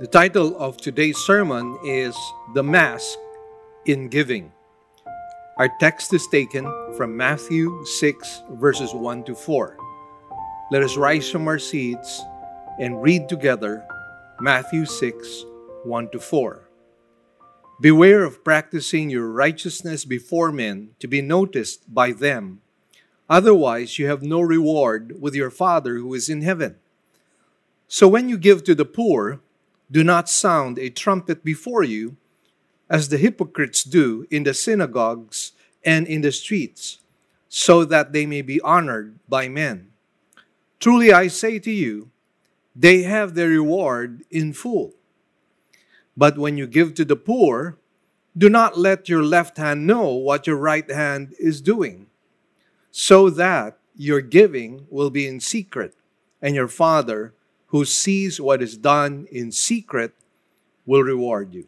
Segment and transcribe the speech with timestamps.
[0.00, 2.16] The title of today's sermon is
[2.54, 3.18] The Mask
[3.84, 4.52] in Giving.
[5.56, 9.76] Our text is taken from Matthew 6, verses 1 to 4.
[10.70, 12.22] Let us rise from our seats
[12.78, 13.84] and read together
[14.38, 15.44] Matthew 6,
[15.82, 16.68] 1 to 4.
[17.80, 22.60] Beware of practicing your righteousness before men to be noticed by them.
[23.28, 26.76] Otherwise, you have no reward with your Father who is in heaven.
[27.88, 29.40] So when you give to the poor,
[29.90, 32.16] do not sound a trumpet before you,
[32.90, 35.52] as the hypocrites do in the synagogues
[35.84, 36.98] and in the streets,
[37.48, 39.88] so that they may be honored by men.
[40.80, 42.10] Truly I say to you,
[42.74, 44.94] they have their reward in full.
[46.16, 47.78] But when you give to the poor,
[48.36, 52.06] do not let your left hand know what your right hand is doing,
[52.90, 55.94] so that your giving will be in secret,
[56.40, 57.34] and your Father
[57.68, 60.14] who sees what is done in secret
[60.86, 61.66] will reward you.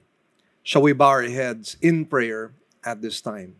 [0.62, 2.52] Shall we bow our heads in prayer
[2.84, 3.56] at this time?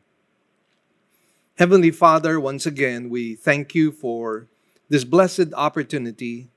[1.56, 4.46] Heavenly Father, once again, we thank you for
[4.88, 6.48] this blessed opportunity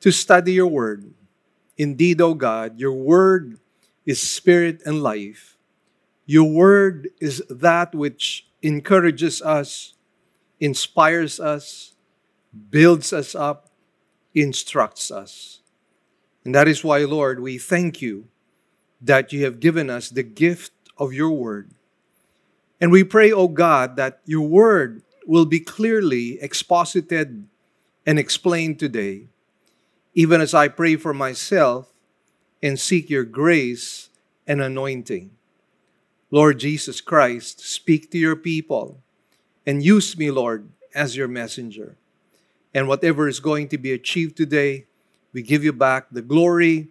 [0.00, 1.12] to study your word.
[1.76, 3.58] Indeed, O God, your word
[4.06, 5.56] is spirit and life.
[6.26, 9.94] Your word is that which encourages us,
[10.60, 11.94] inspires us,
[12.70, 13.70] builds us up,
[14.34, 15.60] instructs us.
[16.44, 18.28] And that is why, Lord, we thank you
[19.00, 21.70] that you have given us the gift of your word.
[22.80, 27.46] And we pray, O oh God, that your word will be clearly exposited
[28.06, 29.28] and explained today,
[30.14, 31.88] even as I pray for myself
[32.62, 34.10] and seek your grace
[34.46, 35.30] and anointing.
[36.30, 39.00] Lord Jesus Christ, speak to your people
[39.66, 41.96] and use me, Lord, as your messenger.
[42.74, 44.86] And whatever is going to be achieved today,
[45.32, 46.88] we give you back the glory,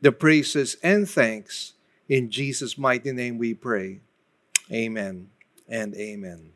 [0.00, 1.74] the praises, and thanks.
[2.08, 4.00] In Jesus' mighty name we pray.
[4.72, 5.28] Amen
[5.68, 6.50] and amen.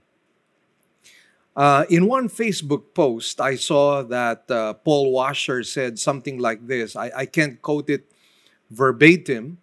[1.56, 6.96] Uh, in one Facebook post, I saw that uh, Paul Washer said something like this.
[6.96, 8.10] I, I can't quote it
[8.70, 9.58] verbatim,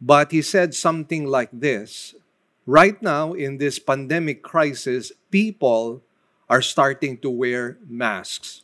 [0.00, 2.14] but he said something like this
[2.66, 6.00] Right now, in this pandemic crisis, people
[6.54, 8.62] are starting to wear masks.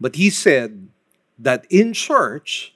[0.00, 0.88] But he said
[1.38, 2.74] that in church,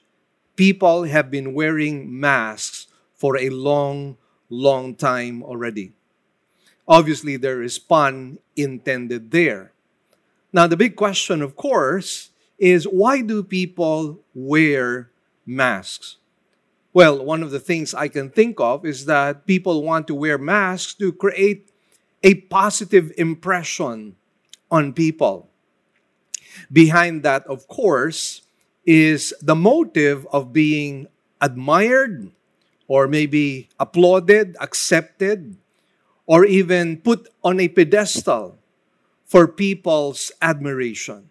[0.55, 4.15] people have been wearing masks for a long,
[4.47, 5.91] long time already.
[6.87, 9.73] Obviously, there is pun intended there.
[10.53, 15.11] Now, the big question, of course, is why do people wear
[15.45, 16.23] masks?
[16.93, 20.37] Well, one of the things I can think of is that people want to wear
[20.37, 21.67] masks to create
[22.23, 24.15] a positive impression
[24.71, 25.49] on people.
[26.71, 28.41] Behind that, of course,
[28.85, 31.07] is the motive of being
[31.41, 32.31] admired
[32.87, 35.57] or maybe applauded, accepted,
[36.25, 38.57] or even put on a pedestal
[39.25, 41.27] for people's admiration.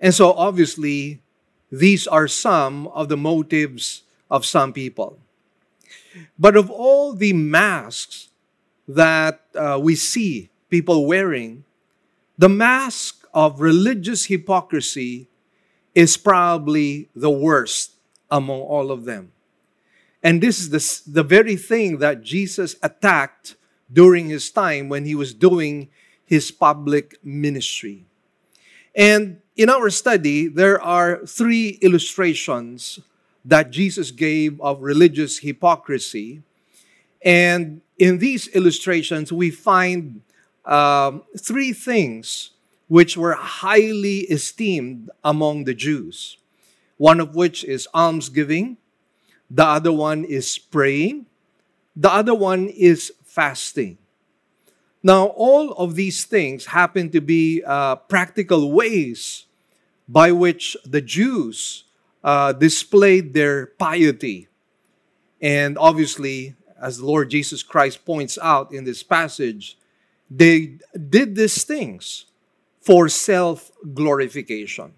[0.00, 1.20] And so, obviously,
[1.70, 5.18] these are some of the motives of some people.
[6.38, 8.28] But of all the masks
[8.86, 11.64] that uh, we see people wearing,
[12.38, 15.28] the mask of religious hypocrisy
[15.94, 17.92] is probably the worst
[18.30, 19.32] among all of them.
[20.22, 23.56] And this is the, the very thing that Jesus attacked
[23.92, 25.88] during his time when he was doing
[26.24, 28.06] his public ministry.
[28.94, 33.00] And in our study, there are three illustrations
[33.44, 36.42] that Jesus gave of religious hypocrisy.
[37.22, 40.22] And in these illustrations, we find
[40.64, 42.50] um, three things
[42.88, 46.36] which were highly esteemed among the Jews.
[46.98, 48.76] One of which is almsgiving,
[49.50, 51.26] the other one is praying,
[51.96, 53.98] the other one is fasting.
[55.02, 59.46] Now, all of these things happen to be uh, practical ways
[60.08, 61.84] by which the Jews
[62.22, 64.48] uh, displayed their piety.
[65.40, 69.76] And obviously, as the Lord Jesus Christ points out in this passage,
[70.36, 70.78] they
[71.10, 72.26] did these things
[72.80, 74.92] for self glorification.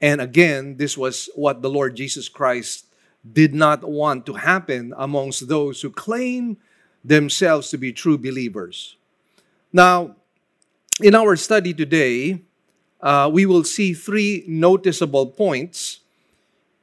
[0.00, 2.86] And again, this was what the Lord Jesus Christ
[3.24, 6.58] did not want to happen amongst those who claim
[7.02, 8.96] themselves to be true believers.
[9.72, 10.16] Now,
[11.00, 12.42] in our study today,
[13.00, 16.00] uh, we will see three noticeable points.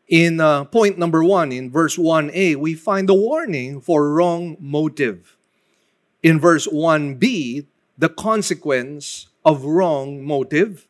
[0.07, 5.37] In uh, point number one, in verse 1a, we find the warning for wrong motive
[6.23, 7.65] in verse 1b,
[7.97, 10.87] the consequence of wrong motive.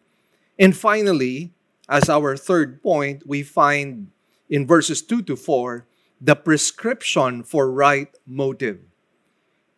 [0.59, 1.53] And finally,
[1.89, 4.11] as our third point, we find
[4.49, 5.85] in verses 2 to 4
[6.19, 8.79] the prescription for right motive.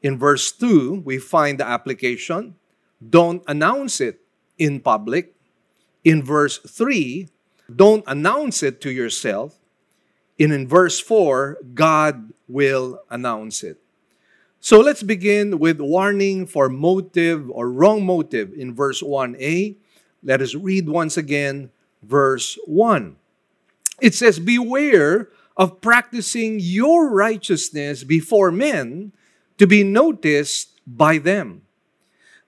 [0.01, 2.55] In verse 2, we find the application
[3.09, 4.21] don't announce it
[4.57, 5.35] in public.
[6.05, 7.27] In verse 3,
[7.73, 9.59] don't announce it to yourself.
[10.39, 13.82] And in verse 4, God will announce it.
[14.63, 19.75] So let's begin with warning for motive or wrong motive in verse 1a.
[20.23, 21.69] Let us read once again
[22.01, 23.17] verse 1.
[23.99, 25.27] It says, Beware
[25.57, 29.11] of practicing your righteousness before men
[29.57, 31.63] to be noticed by them.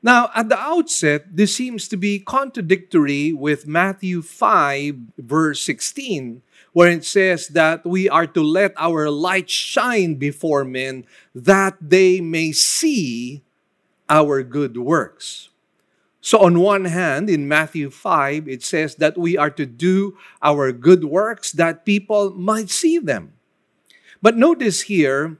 [0.01, 6.43] Now, at the outset, this seems to be contradictory with Matthew 5, verse 16,
[6.75, 12.19] where it says that we are to let our light shine before men that they
[12.19, 13.41] may see
[14.09, 15.47] our good works.
[16.19, 20.73] So, on one hand, in Matthew 5, it says that we are to do our
[20.73, 23.31] good works that people might see them.
[24.21, 25.37] But notice here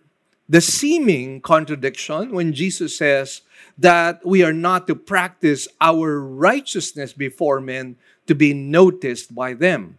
[0.47, 3.41] the seeming contradiction when Jesus says
[3.77, 7.97] that we are not to practice our righteousness before men
[8.27, 9.97] to be noticed by them.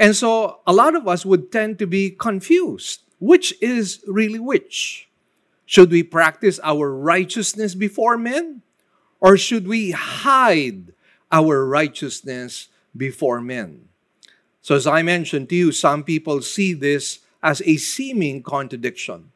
[0.00, 3.02] And so, a lot of us would tend to be confused.
[3.18, 5.10] Which is really which?
[5.66, 8.62] Should we practice our righteousness before men?
[9.20, 10.94] Or should we hide
[11.30, 13.90] our righteousness before men?
[14.62, 19.32] So, as I mentioned to you, some people see this as a seeming contradiction.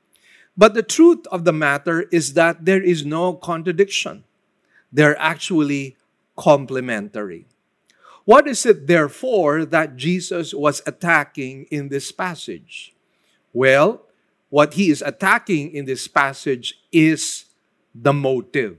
[0.56, 4.24] But the truth of the matter is that there is no contradiction.
[4.90, 5.96] They're actually
[6.38, 7.44] complementary.
[8.24, 12.94] What is it, therefore, that Jesus was attacking in this passage?
[13.52, 14.02] Well,
[14.48, 17.46] what he is attacking in this passage is
[17.94, 18.78] the motive.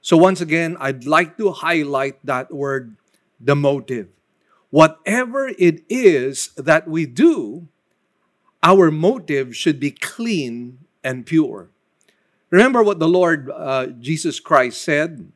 [0.00, 2.96] So, once again, I'd like to highlight that word,
[3.40, 4.08] the motive.
[4.70, 7.68] Whatever it is that we do,
[8.62, 11.70] our motive should be clean and pure.
[12.50, 15.30] Remember what the Lord uh, Jesus Christ said,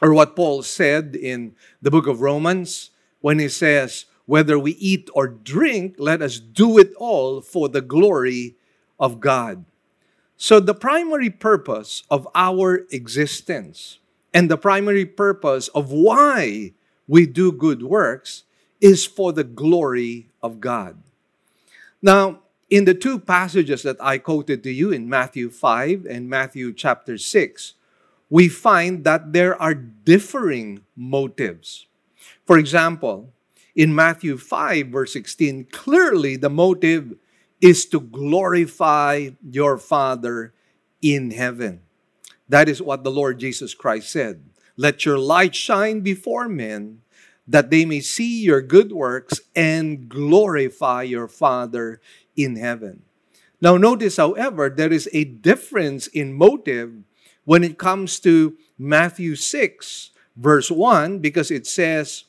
[0.00, 2.90] or what Paul said in the book of Romans
[3.20, 7.80] when he says, Whether we eat or drink, let us do it all for the
[7.80, 8.56] glory
[8.98, 9.64] of God.
[10.36, 13.98] So, the primary purpose of our existence
[14.34, 16.74] and the primary purpose of why
[17.08, 18.44] we do good works
[18.80, 21.02] is for the glory of God.
[22.02, 26.72] Now, in the two passages that I quoted to you in Matthew 5 and Matthew
[26.72, 27.74] chapter 6,
[28.28, 31.86] we find that there are differing motives.
[32.44, 33.32] For example,
[33.74, 37.14] in Matthew 5, verse 16, clearly the motive
[37.60, 40.52] is to glorify your Father
[41.02, 41.80] in heaven.
[42.48, 44.44] That is what the Lord Jesus Christ said.
[44.76, 47.02] Let your light shine before men
[47.48, 52.00] that they may see your good works and glorify your Father
[52.36, 53.02] in heaven.
[53.60, 56.92] Now, notice, however, there is a difference in motive
[57.46, 62.24] when it comes to Matthew 6, verse 1, because it says,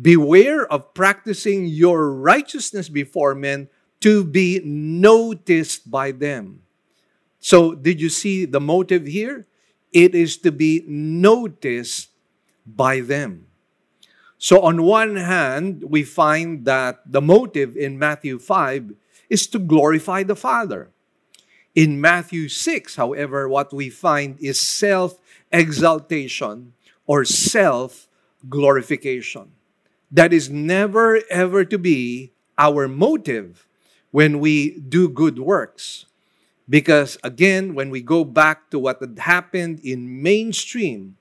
[0.00, 3.68] Beware of practicing your righteousness before men
[4.00, 6.60] to be noticed by them.
[7.40, 9.46] So, did you see the motive here?
[9.92, 12.10] It is to be noticed
[12.66, 13.46] by them.
[14.38, 18.92] So, on one hand, we find that the motive in Matthew 5
[19.30, 20.90] is to glorify the Father.
[21.78, 25.20] In Matthew 6, however, what we find is self
[25.52, 26.72] exaltation
[27.06, 28.08] or self
[28.48, 29.52] glorification.
[30.10, 33.68] That is never ever to be our motive
[34.10, 36.06] when we do good works.
[36.68, 41.16] Because again, when we go back to what had happened in mainstream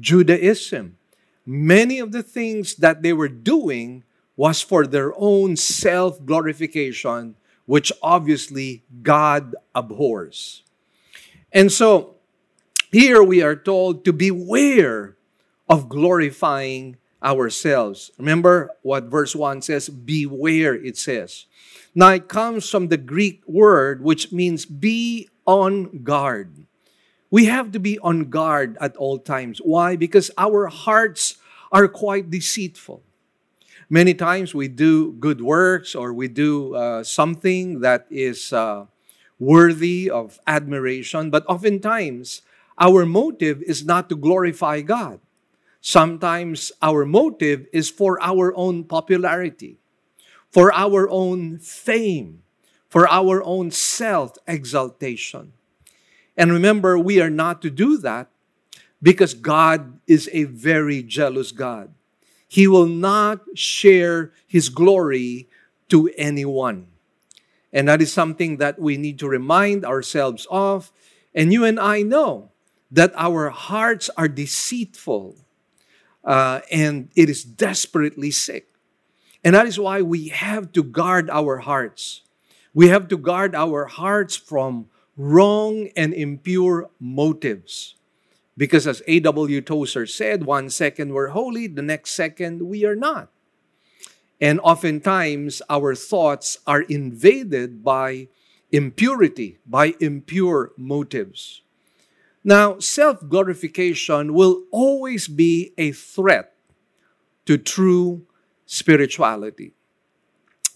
[0.00, 0.96] Judaism,
[1.44, 4.04] many of the things that they were doing
[4.34, 7.36] was for their own self glorification,
[7.70, 10.64] which obviously God abhors.
[11.52, 12.16] And so
[12.90, 15.14] here we are told to beware
[15.68, 18.10] of glorifying ourselves.
[18.18, 19.88] Remember what verse 1 says?
[19.88, 21.46] Beware, it says.
[21.94, 26.66] Now it comes from the Greek word which means be on guard.
[27.30, 29.60] We have to be on guard at all times.
[29.62, 29.94] Why?
[29.94, 31.36] Because our hearts
[31.70, 33.04] are quite deceitful.
[33.90, 38.86] Many times we do good works or we do uh, something that is uh,
[39.38, 42.42] worthy of admiration, but oftentimes
[42.78, 45.20] our motive is not to glorify God.
[45.82, 49.80] Sometimes our motive is for our own popularity
[50.50, 52.42] for our own fame,
[52.88, 55.52] for our own self exaltation.
[56.36, 58.28] And remember, we are not to do that
[59.02, 61.92] because God is a very jealous God.
[62.50, 65.48] He will not share his glory
[65.88, 66.88] to anyone.
[67.72, 70.90] And that is something that we need to remind ourselves of.
[71.32, 72.50] And you and I know
[72.90, 75.36] that our hearts are deceitful
[76.24, 78.66] uh, and it is desperately sick.
[79.44, 82.22] And that is why we have to guard our hearts.
[82.74, 87.94] We have to guard our hearts from wrong and impure motives.
[88.60, 89.62] Because as A.W.
[89.62, 93.30] Tozer said, one second we're holy, the next second we are not.
[94.38, 98.28] And oftentimes our thoughts are invaded by
[98.70, 101.62] impurity, by impure motives.
[102.44, 106.52] Now, self glorification will always be a threat
[107.46, 108.26] to true
[108.66, 109.72] spirituality.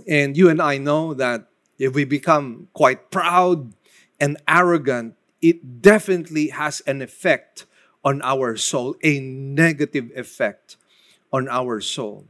[0.08, 1.48] And you and I know that
[1.78, 3.74] if we become quite proud
[4.18, 7.66] and arrogant, it definitely has an effect
[8.04, 10.76] on our soul, a negative effect
[11.32, 12.26] on our soul.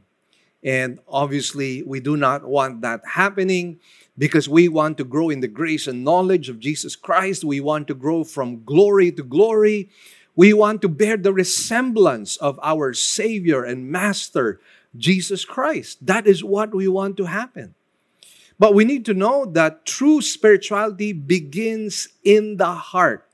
[0.63, 3.79] And obviously, we do not want that happening
[4.17, 7.43] because we want to grow in the grace and knowledge of Jesus Christ.
[7.43, 9.89] We want to grow from glory to glory.
[10.35, 14.59] We want to bear the resemblance of our Savior and Master,
[14.97, 16.05] Jesus Christ.
[16.05, 17.75] That is what we want to happen.
[18.57, 23.27] But we need to know that true spirituality begins in the heart.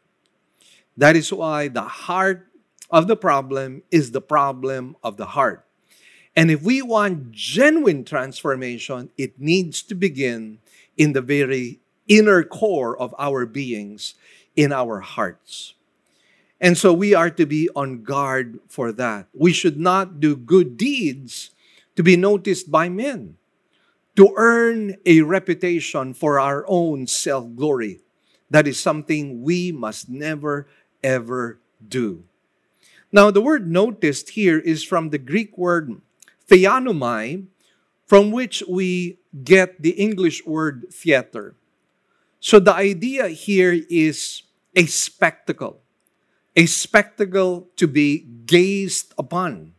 [1.01, 2.45] That is why the heart
[2.91, 5.65] of the problem is the problem of the heart.
[6.35, 10.59] And if we want genuine transformation, it needs to begin
[10.95, 14.13] in the very inner core of our beings,
[14.55, 15.73] in our hearts.
[16.61, 19.25] And so we are to be on guard for that.
[19.33, 21.49] We should not do good deeds
[21.95, 23.37] to be noticed by men,
[24.17, 28.01] to earn a reputation for our own self glory.
[28.51, 30.67] That is something we must never,
[31.03, 32.23] ever do.
[33.11, 36.01] Now, the word noticed here is from the Greek word
[36.49, 37.45] theaomai,
[38.05, 41.55] from which we get the English word theater.
[42.39, 44.43] So the idea here is
[44.75, 45.81] a spectacle,
[46.55, 49.73] a spectacle to be gazed upon.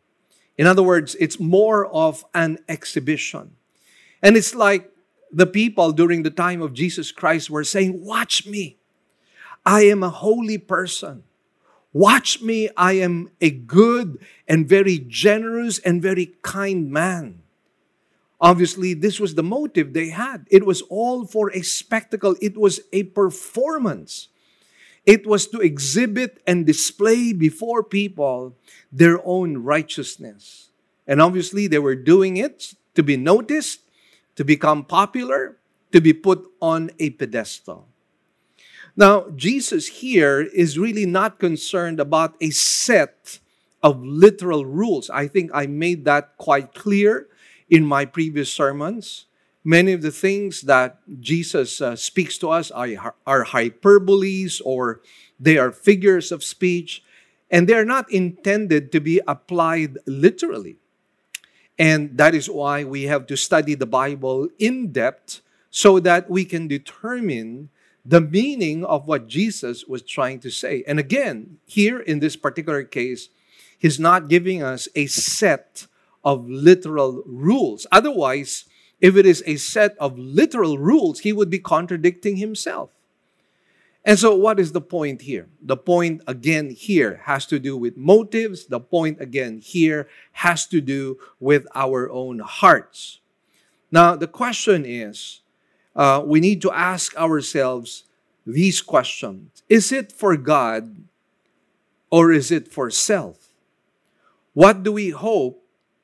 [0.57, 3.57] In other words, it's more of an exhibition.
[4.23, 4.93] And it's like
[5.33, 8.79] the people during the time of Jesus Christ were saying, Watch me.
[9.65, 11.25] I am a holy person.
[11.93, 12.71] Watch me.
[12.77, 17.43] I am a good and very generous and very kind man.
[18.41, 20.47] Obviously, this was the motive they had.
[20.51, 24.29] It was all for a spectacle, it was a performance.
[25.07, 28.57] It was to exhibit and display before people
[28.93, 30.71] their own righteousness.
[31.07, 33.81] And obviously, they were doing it to be noticed,
[34.37, 35.59] to become popular,
[35.91, 37.89] to be put on a pedestal.
[38.97, 43.39] Now, Jesus here is really not concerned about a set
[43.83, 45.09] of literal rules.
[45.09, 47.29] I think I made that quite clear
[47.71, 49.27] in my previous sermons.
[49.65, 55.01] Many of the things that Jesus uh, speaks to us are, are hyperboles or
[55.41, 57.03] they are figures of speech,
[57.51, 60.77] and they are not intended to be applied literally.
[61.79, 66.45] And that is why we have to study the Bible in depth so that we
[66.45, 67.71] can determine
[68.05, 70.83] the meaning of what Jesus was trying to say.
[70.87, 73.29] And again, here in this particular case,
[73.79, 75.87] he's not giving us a set
[76.25, 77.87] of literal rules.
[77.93, 78.65] Otherwise,
[79.01, 82.91] if it is a set of literal rules, he would be contradicting himself.
[84.05, 85.49] And so, what is the point here?
[85.61, 88.67] The point again here has to do with motives.
[88.67, 93.21] The point again here has to do with our own hearts.
[93.93, 95.42] Now, the question is
[95.95, 98.05] uh, we need to ask ourselves
[98.47, 100.97] these questions Is it for God
[102.11, 103.49] or is it for self?
[104.55, 105.63] What do we hope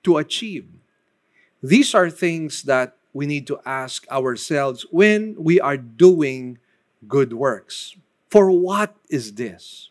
[0.08, 0.66] to achieve.
[1.62, 6.58] These are things that we need to ask ourselves when we are doing
[7.06, 7.96] good works.
[8.30, 9.90] For what is this?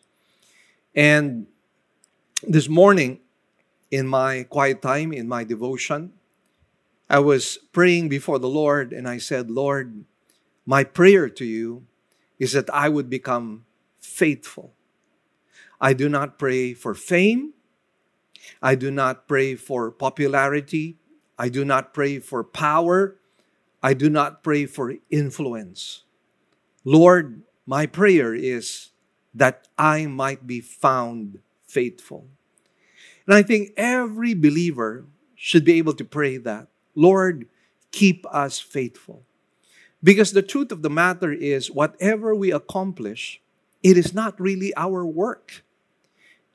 [0.95, 1.47] And
[2.47, 3.19] this morning,
[3.91, 6.13] in my quiet time, in my devotion,
[7.09, 10.03] I was praying before the Lord and I said, Lord,
[10.65, 11.85] my prayer to you
[12.39, 13.65] is that I would become
[13.99, 14.73] faithful.
[15.79, 17.53] I do not pray for fame.
[18.61, 20.97] I do not pray for popularity.
[21.37, 23.15] I do not pray for power.
[23.81, 26.03] I do not pray for influence.
[26.83, 28.89] Lord, my prayer is
[29.33, 32.27] that I might be found faithful.
[33.25, 36.67] And I think every believer should be able to pray that.
[36.97, 37.47] Lord,
[37.91, 39.23] keep us faithful.
[40.03, 43.39] Because the truth of the matter is, whatever we accomplish,
[43.83, 45.63] it is not really our work.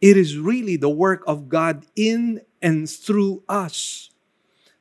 [0.00, 4.10] It is really the work of God in and through us.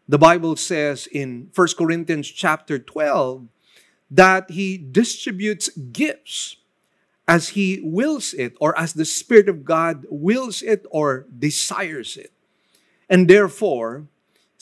[0.10, 3.48] The Bible says in 1 Corinthians chapter 12
[4.10, 6.58] that he distributes gifts
[7.28, 12.32] as he wills it or as the Spirit of God wills it or desires it.
[13.10, 14.08] And therefore,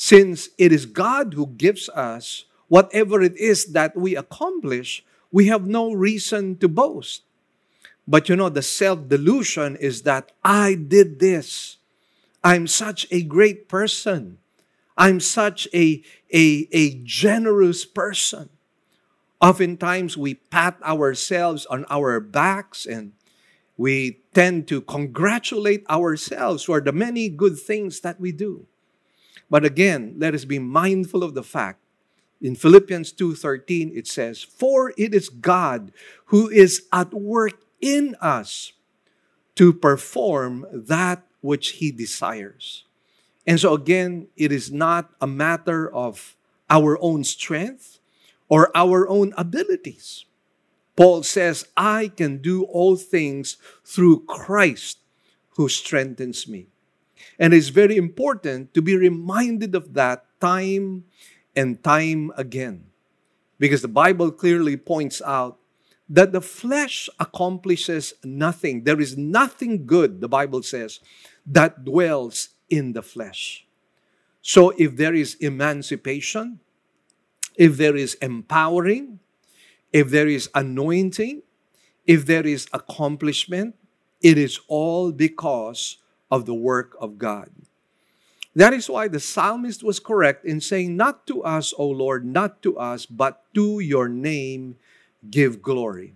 [0.01, 5.67] since it is God who gives us whatever it is that we accomplish, we have
[5.67, 7.23] no reason to boast.
[8.07, 11.79] But you know, the self delusion is that I did this.
[12.45, 14.37] I'm such a great person.
[14.97, 16.01] I'm such a,
[16.33, 18.47] a, a generous person.
[19.41, 23.11] Oftentimes, we pat ourselves on our backs and
[23.75, 28.65] we tend to congratulate ourselves for the many good things that we do.
[29.49, 31.81] But again, let us be mindful of the fact
[32.41, 35.91] in Philippians 2:13 it says, "For it is God
[36.25, 38.73] who is at work in us
[39.55, 42.85] to perform that which he desires."
[43.45, 46.35] And so again, it is not a matter of
[46.69, 47.99] our own strength
[48.47, 50.25] or our own abilities.
[50.95, 54.99] Paul says, I can do all things through Christ
[55.55, 56.67] who strengthens me.
[57.39, 61.05] And it's very important to be reminded of that time
[61.55, 62.85] and time again.
[63.57, 65.57] Because the Bible clearly points out
[66.09, 68.83] that the flesh accomplishes nothing.
[68.83, 70.99] There is nothing good, the Bible says,
[71.45, 73.65] that dwells in the flesh.
[74.41, 76.59] So if there is emancipation,
[77.55, 79.19] if there is empowering,
[79.93, 81.43] if there is anointing,
[82.07, 83.75] if there is accomplishment,
[84.21, 85.97] it is all because
[86.31, 87.49] of the work of God.
[88.55, 92.61] That is why the psalmist was correct in saying, Not to us, O Lord, not
[92.63, 94.75] to us, but to your name
[95.29, 96.15] give glory.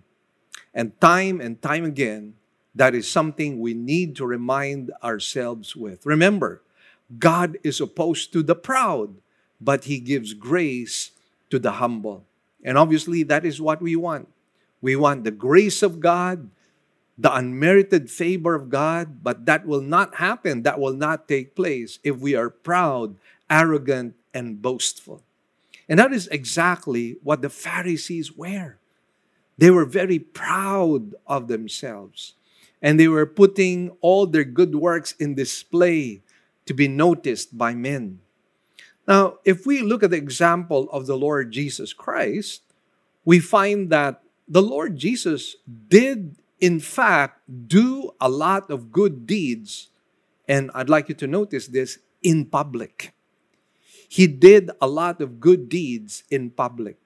[0.74, 2.34] And time and time again,
[2.74, 6.04] that is something we need to remind ourselves with.
[6.04, 6.62] Remember,
[7.18, 9.14] God is opposed to the proud,
[9.60, 11.12] but he gives grace
[11.50, 12.24] to the humble.
[12.64, 14.28] And obviously, that is what we want.
[14.80, 16.50] We want the grace of God,
[17.16, 20.62] the unmerited favor of God, but that will not happen.
[20.62, 23.16] That will not take place if we are proud,
[23.48, 25.22] arrogant, and boastful.
[25.88, 28.78] And that is exactly what the Pharisees were.
[29.58, 32.34] They were very proud of themselves.
[32.82, 36.22] And they were putting all their good works in display
[36.66, 38.20] to be noticed by men.
[39.06, 42.62] Now, if we look at the example of the Lord Jesus Christ,
[43.24, 45.56] we find that the Lord Jesus
[45.88, 49.90] did, in fact, do a lot of good deeds.
[50.48, 53.12] And I'd like you to notice this in public.
[54.08, 56.96] He did a lot of good deeds in public.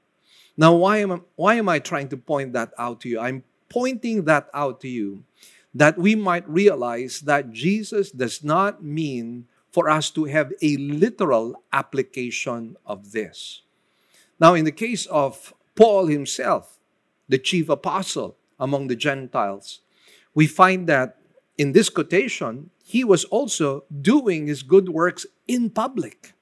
[0.57, 3.19] Now, why am, I, why am I trying to point that out to you?
[3.19, 5.25] I'm pointing that out to you
[5.75, 11.65] that we might realize that Jesus does not mean for us to have a literal
[11.73, 13.63] application of this.
[14.39, 16.79] Now, in the case of Paul himself,
[17.29, 19.81] the chief apostle among the Gentiles,
[20.35, 21.19] we find that
[21.57, 26.35] in this quotation, he was also doing his good works in public.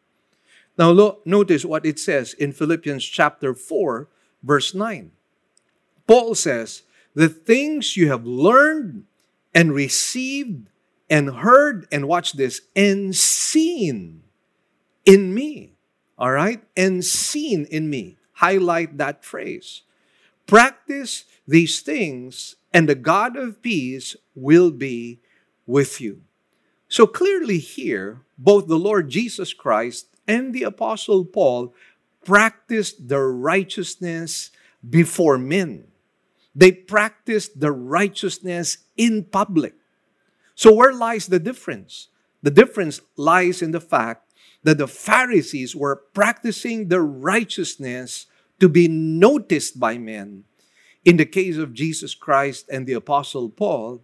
[0.79, 4.09] Now, look, notice what it says in Philippians chapter 4,
[4.42, 5.11] verse 9.
[6.07, 6.83] Paul says,
[7.14, 9.05] The things you have learned
[9.55, 10.68] and received
[11.09, 14.22] and heard and watch this and seen
[15.05, 15.72] in me.
[16.18, 16.62] All right?
[16.76, 18.18] And seen in me.
[18.35, 19.83] Highlight that phrase.
[20.46, 25.20] Practice these things, and the God of peace will be
[25.66, 26.22] with you.
[26.88, 31.74] So clearly, here, both the Lord Jesus Christ and the Apostle Paul
[32.24, 34.50] practiced the righteousness
[34.88, 35.87] before men.
[36.54, 39.74] They practiced the righteousness in public.
[40.54, 42.09] So, where lies the difference?
[42.42, 44.32] The difference lies in the fact
[44.62, 48.26] that the Pharisees were practicing the righteousness
[48.59, 50.44] to be noticed by men.
[51.07, 54.03] In the case of Jesus Christ and the Apostle Paul,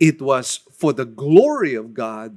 [0.00, 2.36] it was for the glory of God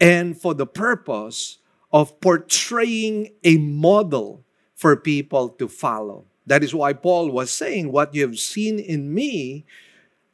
[0.00, 1.58] and for the purpose
[1.92, 4.42] of portraying a model
[4.74, 6.24] for people to follow.
[6.46, 9.66] That is why Paul was saying, What you have seen in me,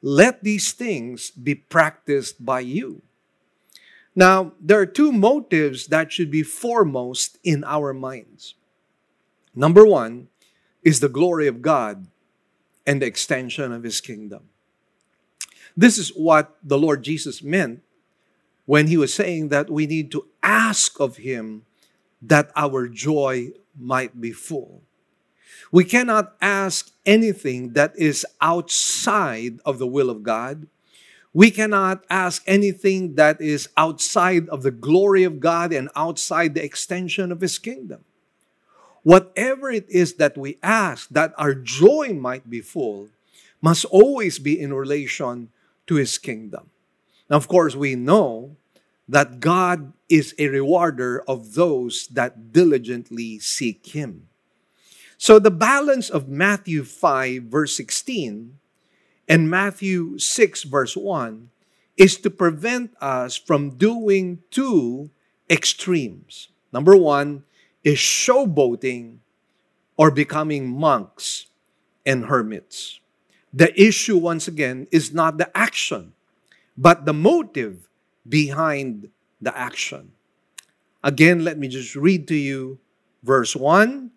[0.00, 3.02] let these things be practiced by you.
[4.14, 8.54] Now, there are two motives that should be foremost in our minds.
[9.56, 10.28] Number one
[10.84, 12.06] is the glory of God
[12.88, 14.48] and the extension of His kingdom.
[15.76, 17.82] This is what the Lord Jesus meant
[18.64, 21.66] when He was saying that we need to ask of Him
[22.22, 24.82] that our joy might be full.
[25.70, 30.66] We cannot ask anything that is outside of the will of God.
[31.34, 36.64] We cannot ask anything that is outside of the glory of God and outside the
[36.64, 38.04] extension of His kingdom.
[39.08, 43.08] Whatever it is that we ask, that our joy might be full,
[43.62, 45.48] must always be in relation
[45.86, 46.68] to His kingdom.
[47.30, 48.58] Now, of course, we know
[49.08, 54.28] that God is a rewarder of those that diligently seek Him.
[55.16, 58.58] So, the balance of Matthew 5, verse 16,
[59.26, 61.48] and Matthew 6, verse 1,
[61.96, 65.08] is to prevent us from doing two
[65.48, 66.48] extremes.
[66.74, 67.44] Number one
[67.84, 69.18] is showboating
[69.96, 71.46] or becoming monks
[72.04, 73.00] and hermits.
[73.52, 76.12] The issue, once again, is not the action,
[76.76, 77.88] but the motive
[78.28, 79.08] behind
[79.40, 80.12] the action.
[81.02, 82.78] Again, let me just read to you
[83.22, 84.10] verse 1.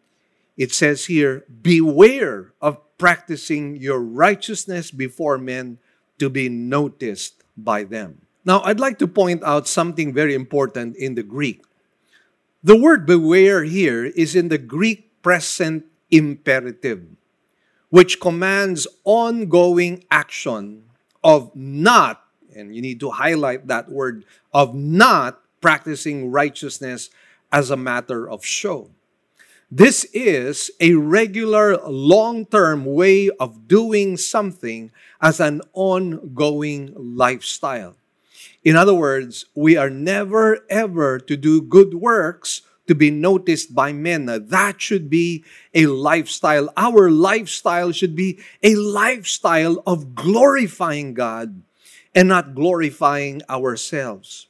[0.58, 5.80] It says here, Beware of practicing your righteousness before men
[6.19, 8.21] to be noticed by them.
[8.45, 11.63] Now, I'd like to point out something very important in the Greek.
[12.63, 17.06] The word beware here is in the Greek present imperative,
[17.89, 20.84] which commands ongoing action
[21.24, 22.21] of not
[22.56, 27.10] and you need to highlight that word of not practicing righteousness
[27.52, 28.89] as a matter of show.
[29.69, 37.95] This is a regular long term way of doing something as an ongoing lifestyle.
[38.63, 43.93] In other words, we are never ever to do good works to be noticed by
[43.93, 44.26] men.
[44.26, 46.69] That should be a lifestyle.
[46.76, 51.63] Our lifestyle should be a lifestyle of glorifying God
[52.13, 54.47] and not glorifying ourselves.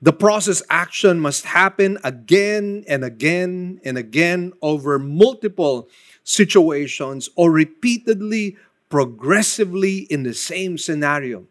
[0.00, 5.88] The process action must happen again and again and again over multiple
[6.22, 8.56] situations or repeatedly,
[8.88, 11.46] progressively in the same scenario.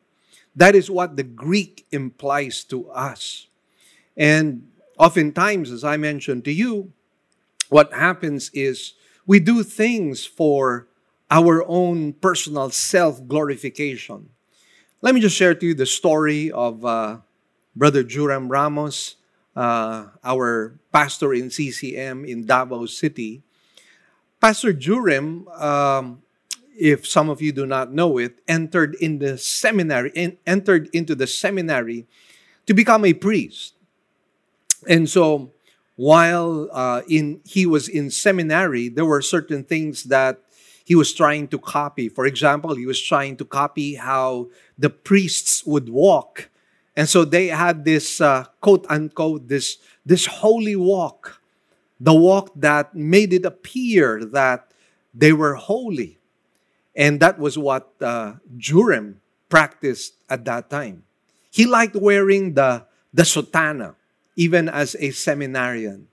[0.56, 3.48] That is what the Greek implies to us.
[4.16, 6.94] And oftentimes, as I mentioned to you,
[7.70, 8.94] what happens is
[9.26, 10.88] we do things for
[11.32, 14.30] our own personal self glorification.
[15.02, 17.18] Let me just share to you the story of uh,
[17.76, 19.16] Brother Juram Ramos,
[19.56, 23.42] uh, our pastor in CCM in Davao City.
[24.40, 26.23] Pastor Juram, um,
[26.78, 31.16] if some of you do not know it, entered in the seminary, in, entered into
[31.16, 32.08] the seminary
[32.66, 33.76] to become a priest.
[34.88, 35.52] And so,
[35.96, 40.40] while uh, in he was in seminary, there were certain things that
[40.84, 42.10] he was trying to copy.
[42.10, 46.50] For example, he was trying to copy how the priests would walk.
[46.96, 51.42] And so they had this uh, quote unquote, this, this holy walk,
[52.00, 54.72] the walk that made it appear that
[55.14, 56.20] they were holy.
[56.96, 58.34] And that was what uh,
[59.50, 61.04] practiced at that time.
[61.52, 63.96] He liked wearing the, the sotana,
[64.36, 66.08] even as a seminarian.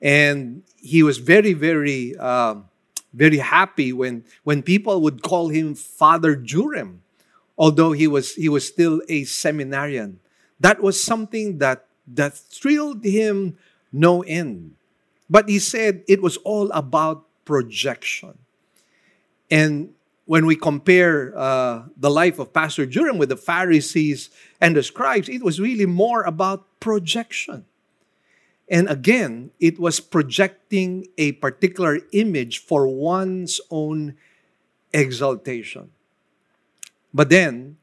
[0.00, 2.56] And he was very, very uh,
[3.14, 6.98] very happy when, when people would call him Father Juram,
[7.56, 10.18] although he was, he was still a seminarian.
[10.58, 13.56] That was something that, that thrilled him
[13.92, 14.74] no end.
[15.30, 18.36] But he said it was all about projection.
[19.50, 19.94] And
[20.26, 25.28] when we compare uh, the life of Pastor Juram with the Pharisees and the scribes,
[25.28, 27.66] it was really more about projection.
[28.68, 34.16] And again, it was projecting a particular image for one's own
[34.92, 35.90] exaltation.
[37.12, 37.76] But then,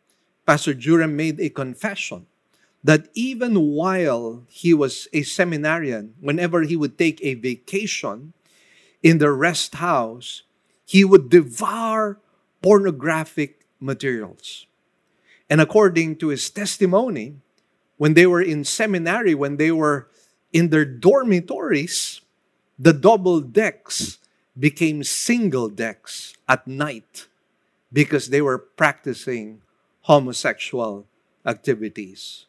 [0.47, 2.25] Pastor Juram made a confession
[2.83, 8.33] that even while he was a seminarian, whenever he would take a vacation
[9.03, 10.41] in the rest house,
[10.83, 12.19] he would devour
[12.61, 14.67] pornographic materials.
[15.49, 17.35] And according to his testimony,
[17.97, 20.07] when they were in seminary, when they were
[20.53, 22.21] in their dormitories,
[22.79, 24.17] the double decks
[24.57, 27.27] became single decks at night
[27.91, 29.61] because they were practicing
[30.01, 31.05] homosexual
[31.45, 32.45] activities.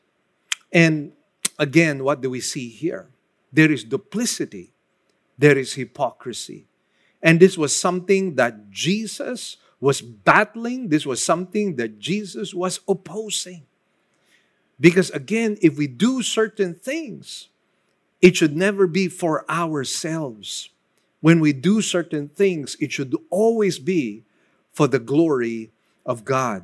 [0.73, 1.13] And
[1.59, 3.09] again, what do we see here?
[3.53, 4.73] There is duplicity,
[5.37, 6.67] there is hypocrisy.
[7.23, 13.67] And this was something that Jesus was battling, this was something that Jesus was opposing.
[14.79, 17.49] Because again, if we do certain things,
[18.21, 20.71] it should never be for ourselves.
[21.21, 24.23] When we do certain things, it should always be
[24.73, 25.73] for the glory
[26.07, 26.63] of God.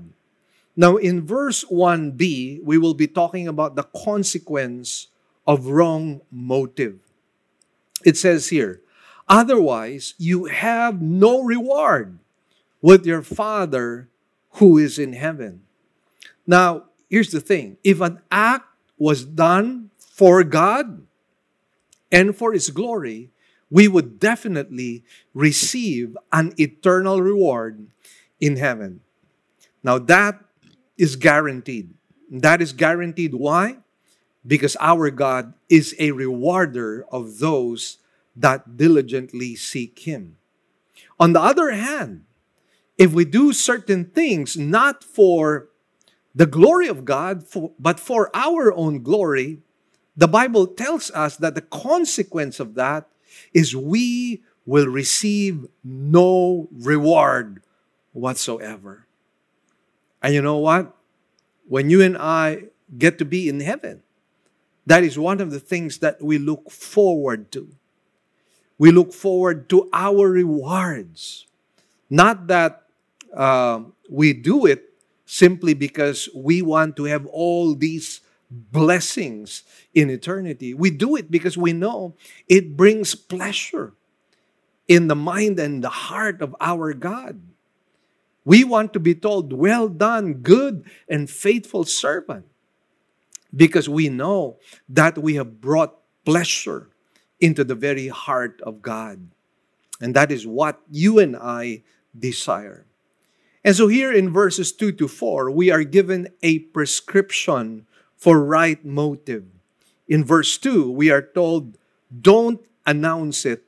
[0.76, 5.08] Now, in verse 1b, we will be talking about the consequence
[5.44, 7.00] of wrong motive.
[8.04, 8.80] It says here,
[9.28, 12.20] Otherwise, you have no reward
[12.80, 14.08] with your Father
[14.52, 15.62] who is in heaven.
[16.46, 21.06] Now, here's the thing if an act was done for God
[22.10, 23.30] and for His glory,
[23.70, 27.86] we would definitely receive an eternal reward
[28.40, 29.00] in heaven.
[29.82, 30.40] Now, that
[30.96, 31.94] is guaranteed.
[32.30, 33.34] That is guaranteed.
[33.34, 33.78] Why?
[34.46, 37.98] Because our God is a rewarder of those
[38.34, 40.36] that diligently seek Him.
[41.20, 42.24] On the other hand,
[42.98, 45.68] if we do certain things not for
[46.34, 49.60] the glory of God, for, but for our own glory,
[50.16, 53.08] the Bible tells us that the consequence of that
[53.54, 57.62] is we will receive no reward
[58.12, 59.06] whatsoever.
[60.20, 60.94] And you know what?
[61.68, 62.64] When you and I
[62.98, 64.02] get to be in heaven,
[64.86, 67.68] that is one of the things that we look forward to.
[68.76, 71.46] We look forward to our rewards.
[72.10, 72.87] Not that
[73.36, 74.94] uh, we do it
[75.26, 79.62] simply because we want to have all these blessings
[79.94, 80.72] in eternity.
[80.74, 82.16] We do it because we know
[82.48, 83.92] it brings pleasure
[84.86, 87.42] in the mind and the heart of our God.
[88.44, 92.46] We want to be told, Well done, good and faithful servant,
[93.54, 94.56] because we know
[94.88, 96.88] that we have brought pleasure
[97.38, 99.28] into the very heart of God.
[100.00, 101.82] And that is what you and I
[102.18, 102.87] desire.
[103.64, 108.84] And so, here in verses 2 to 4, we are given a prescription for right
[108.84, 109.44] motive.
[110.06, 111.76] In verse 2, we are told,
[112.20, 113.64] don't announce it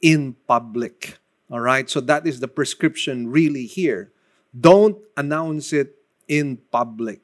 [0.00, 1.18] in public.
[1.50, 4.10] All right, so that is the prescription really here.
[4.58, 7.20] Don't announce it in public.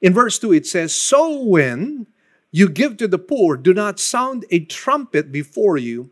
[0.00, 2.06] In verse 2, it says, So when
[2.50, 6.10] you give to the poor, do not sound a trumpet before you,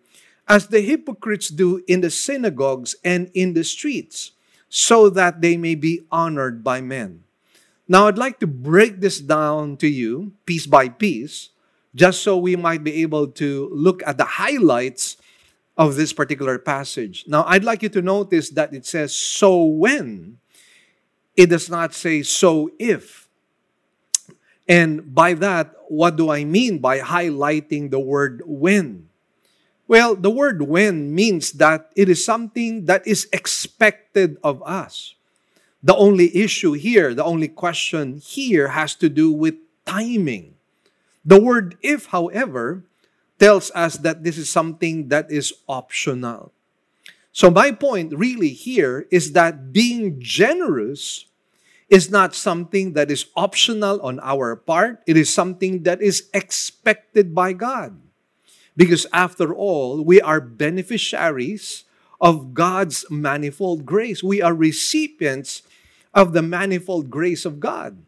[0.48, 4.32] as the hypocrites do in the synagogues and in the streets,
[4.70, 7.24] so that they may be honored by men.
[7.88, 11.50] Now, I'd like to break this down to you piece by piece,
[11.92, 15.16] just so we might be able to look at the highlights
[15.76, 17.24] of this particular passage.
[17.26, 20.38] Now, I'd like you to notice that it says, so when.
[21.36, 23.28] It does not say, so if.
[24.68, 29.09] And by that, what do I mean by highlighting the word when?
[29.90, 35.16] Well, the word when means that it is something that is expected of us.
[35.82, 40.54] The only issue here, the only question here has to do with timing.
[41.24, 42.84] The word if, however,
[43.40, 46.52] tells us that this is something that is optional.
[47.32, 51.26] So, my point really here is that being generous
[51.88, 57.34] is not something that is optional on our part, it is something that is expected
[57.34, 57.98] by God.
[58.80, 61.84] Because after all, we are beneficiaries
[62.18, 64.22] of God's manifold grace.
[64.22, 65.60] We are recipients
[66.14, 67.98] of the manifold grace of God.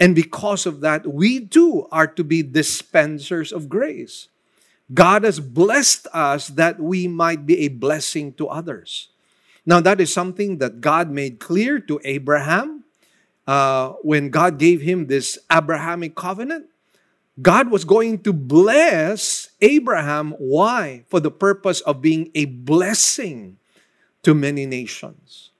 [0.00, 4.26] And because of that, we too are to be dispensers of grace.
[4.92, 9.10] God has blessed us that we might be a blessing to others.
[9.64, 12.82] Now, that is something that God made clear to Abraham
[13.46, 16.67] uh, when God gave him this Abrahamic covenant,
[17.40, 20.32] God was going to bless Abraham.
[20.38, 21.04] Why?
[21.08, 23.58] For the purpose of being a blessing
[24.22, 25.50] to many nations.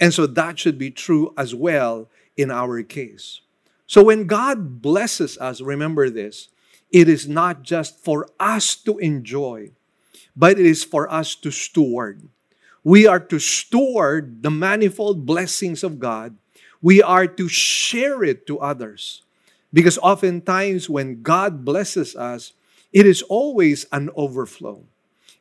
[0.00, 3.40] And so that should be true as well in our case.
[3.86, 6.48] So when God blesses us, remember this,
[6.90, 9.70] it is not just for us to enjoy,
[10.34, 12.28] but it is for us to steward.
[12.82, 16.36] We are to steward the manifold blessings of God
[16.82, 19.22] we are to share it to others.
[19.72, 22.52] Because oftentimes when God blesses us,
[22.92, 24.84] it is always an overflow.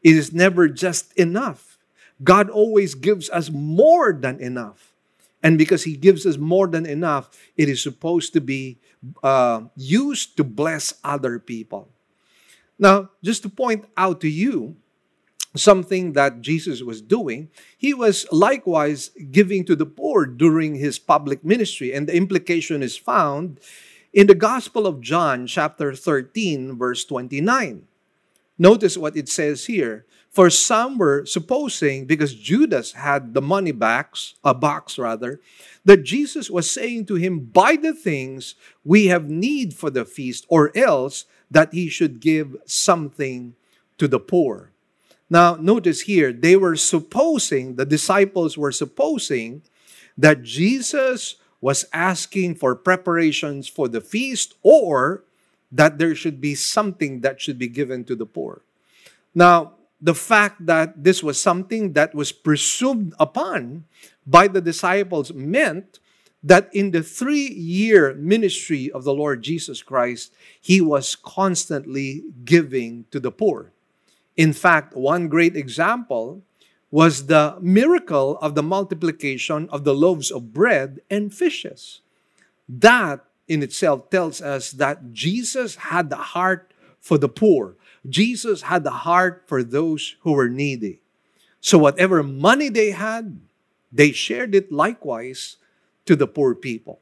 [0.02, 1.78] It is never just enough.
[2.24, 4.94] God always gives us more than enough.
[5.44, 8.80] And because He gives us more than enough, it is supposed to be
[9.24, 11.90] uh, used to bless other people.
[12.78, 14.78] Now, just to point out to you,
[15.56, 21.44] something that Jesus was doing, he was likewise giving to the poor during his public
[21.44, 21.94] ministry.
[21.94, 23.60] And the implication is found
[24.14, 27.88] in the Gospel of John, chapter 13, verse 29.
[28.58, 30.06] Notice what it says here.
[30.30, 35.42] For some were supposing, because Judas had the money box, a box rather,
[35.84, 40.46] that Jesus was saying to him, Buy the things we have need for the feast,
[40.48, 43.56] or else that he should give something
[43.98, 44.72] to the poor.
[45.30, 49.64] Now, notice here, they were supposing, the disciples were supposing
[50.18, 55.24] that Jesus was asking for preparations for the feast or
[55.72, 58.62] that there should be something that should be given to the poor.
[59.34, 63.86] Now, the fact that this was something that was presumed upon
[64.26, 66.00] by the disciples meant
[66.44, 73.06] that in the three year ministry of the Lord Jesus Christ, he was constantly giving
[73.12, 73.72] to the poor.
[74.36, 76.42] In fact, one great example
[76.92, 82.02] was the miracle of the multiplication of the loaves of bread and fishes.
[82.68, 87.76] That in itself tells us that Jesus had the heart for the poor.
[88.08, 91.00] Jesus had the heart for those who were needy.
[91.62, 93.40] So, whatever money they had,
[93.92, 95.58] they shared it likewise
[96.06, 97.00] to the poor people.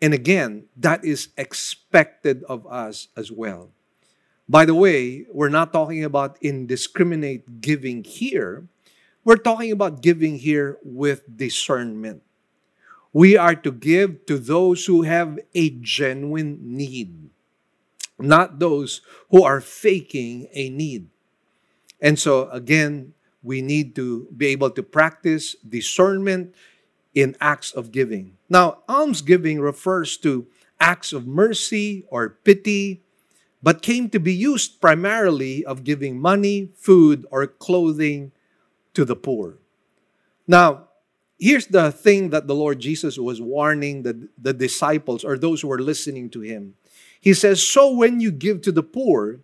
[0.00, 3.70] And again, that is expected of us as well.
[4.48, 8.68] By the way, we're not talking about indiscriminate giving here.
[9.24, 12.22] We're talking about giving here with discernment.
[13.12, 17.30] We are to give to those who have a genuine need,
[18.18, 19.00] not those
[19.30, 21.08] who are faking a need.
[22.00, 26.54] And so, again, we need to be able to practice discernment
[27.14, 28.36] in acts of giving.
[28.48, 30.46] Now, almsgiving refers to
[30.80, 33.02] acts of mercy or pity,
[33.62, 38.32] but came to be used primarily of giving money, food, or clothing
[38.98, 39.58] to the poor.
[40.48, 40.88] Now,
[41.38, 45.68] here's the thing that the Lord Jesus was warning the, the disciples or those who
[45.68, 46.74] were listening to him.
[47.20, 49.38] He says, So when you give to the poor,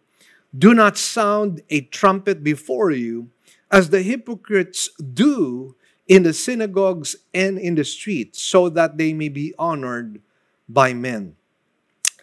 [0.58, 3.30] do not sound a trumpet before you,
[3.70, 5.76] as the hypocrites do
[6.08, 10.20] in the synagogues and in the streets, so that they may be honored
[10.68, 11.36] by men.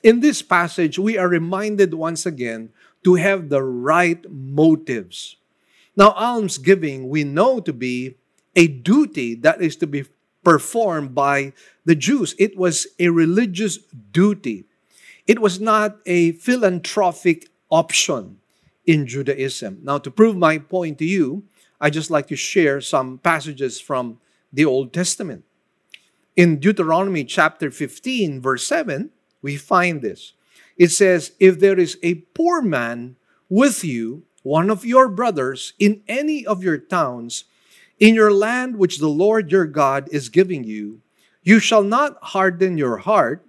[0.03, 2.71] In this passage, we are reminded once again
[3.05, 5.37] to have the right motives.
[5.95, 8.15] Now, almsgiving we know to be
[8.55, 10.05] a duty that is to be
[10.43, 11.53] performed by
[11.85, 12.35] the Jews.
[12.39, 14.65] It was a religious duty.
[15.27, 18.39] It was not a philanthropic option
[18.85, 19.79] in Judaism.
[19.83, 21.43] Now, to prove my point to you,
[21.79, 24.19] I just like to share some passages from
[24.51, 25.43] the Old Testament.
[26.35, 29.09] In Deuteronomy chapter 15, verse 7,
[29.41, 30.33] we find this.
[30.77, 33.15] It says, If there is a poor man
[33.49, 37.45] with you, one of your brothers, in any of your towns,
[37.99, 41.01] in your land which the Lord your God is giving you,
[41.43, 43.45] you shall not harden your heart,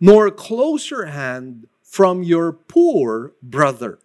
[0.00, 3.98] nor close your hand from your poor brother.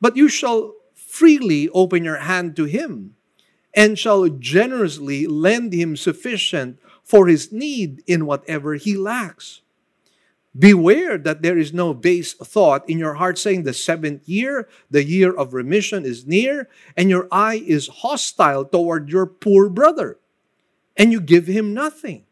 [0.00, 3.14] But you shall freely open your hand to him
[3.74, 9.62] and shall generously lend him sufficient for his need in whatever he lacks.
[10.56, 15.04] Beware that there is no base thought in your heart saying, The seventh year, the
[15.04, 20.18] year of remission is near, and your eye is hostile toward your poor brother,
[20.96, 22.24] and you give him nothing.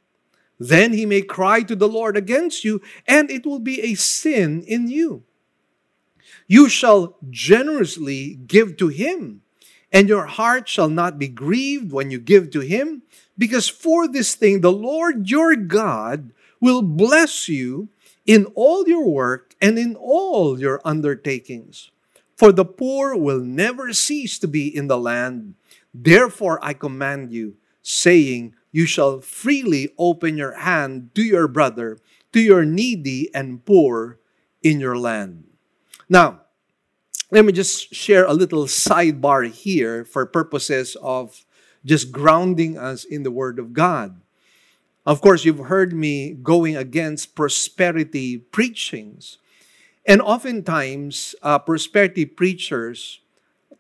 [0.59, 4.62] Then he may cry to the Lord against you, and it will be a sin
[4.62, 5.24] in you.
[6.48, 9.42] You shall generously give to him,
[9.92, 13.02] and your heart shall not be grieved when you give to him,
[13.37, 17.90] because for this thing the Lord your God will bless you
[18.27, 21.91] in all your work and in all your undertakings.
[22.37, 25.55] For the poor will never cease to be in the land.
[25.95, 31.99] Therefore I command you, saying, You shall freely open your hand to your brother,
[32.33, 34.19] to your needy and poor
[34.62, 35.45] in your land.
[36.09, 36.43] Now,
[37.31, 41.45] let me just share a little sidebar here for purposes of
[41.85, 44.21] just grounding us in the Word of God.
[45.07, 49.38] Of course, you've heard me going against prosperity preachings.
[50.05, 53.21] And oftentimes, uh, prosperity preachers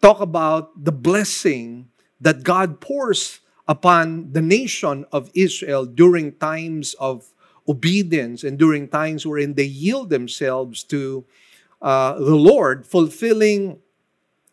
[0.00, 1.88] talk about the blessing
[2.20, 7.32] that God pours upon the nation of Israel during times of
[7.68, 11.24] obedience and during times wherein they yield themselves to
[11.82, 13.80] uh, the Lord, fulfilling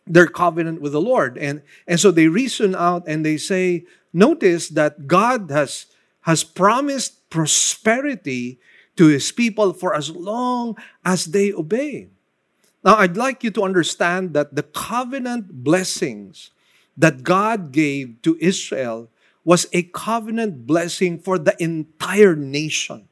[0.06, 1.38] their covenant with the Lord.
[1.38, 5.86] And, and so they reason out and they say, notice that God has,
[6.24, 8.58] has promised prosperity
[8.96, 12.08] to his people for as long as they obey.
[12.84, 16.50] Now, I'd like you to understand that the covenant blessings
[16.96, 19.10] that God gave to Israel
[19.44, 23.08] was a covenant blessing for the entire nation.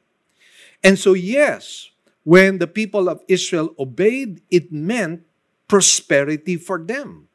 [0.83, 1.89] And so, yes,
[2.23, 5.21] when the people of Israel obeyed, it meant
[5.67, 7.29] prosperity for them.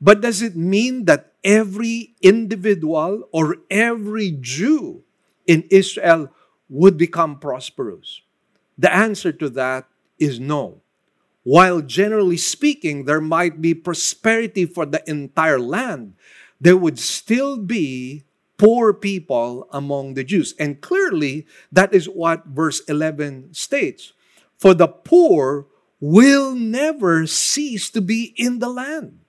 [0.00, 5.05] But does it mean that every individual or every Jew
[5.46, 6.28] in Israel
[6.68, 8.22] would become prosperous?
[8.78, 9.88] The answer to that
[10.18, 10.82] is no.
[11.42, 16.14] While generally speaking, there might be prosperity for the entire land,
[16.60, 18.24] there would still be
[18.58, 20.54] poor people among the Jews.
[20.58, 24.12] And clearly, that is what verse 11 states.
[24.58, 25.66] For the poor
[26.00, 29.20] will never cease to be in the land.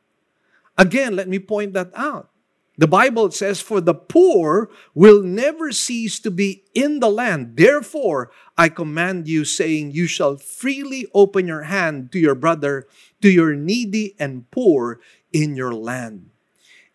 [0.77, 2.29] Again, let me point that out.
[2.77, 7.57] The Bible says, For the poor will never cease to be in the land.
[7.57, 12.85] Therefore, I command you, saying, You shall freely open your hand to your brother,
[13.21, 14.99] to your needy and poor
[15.33, 16.29] in your land.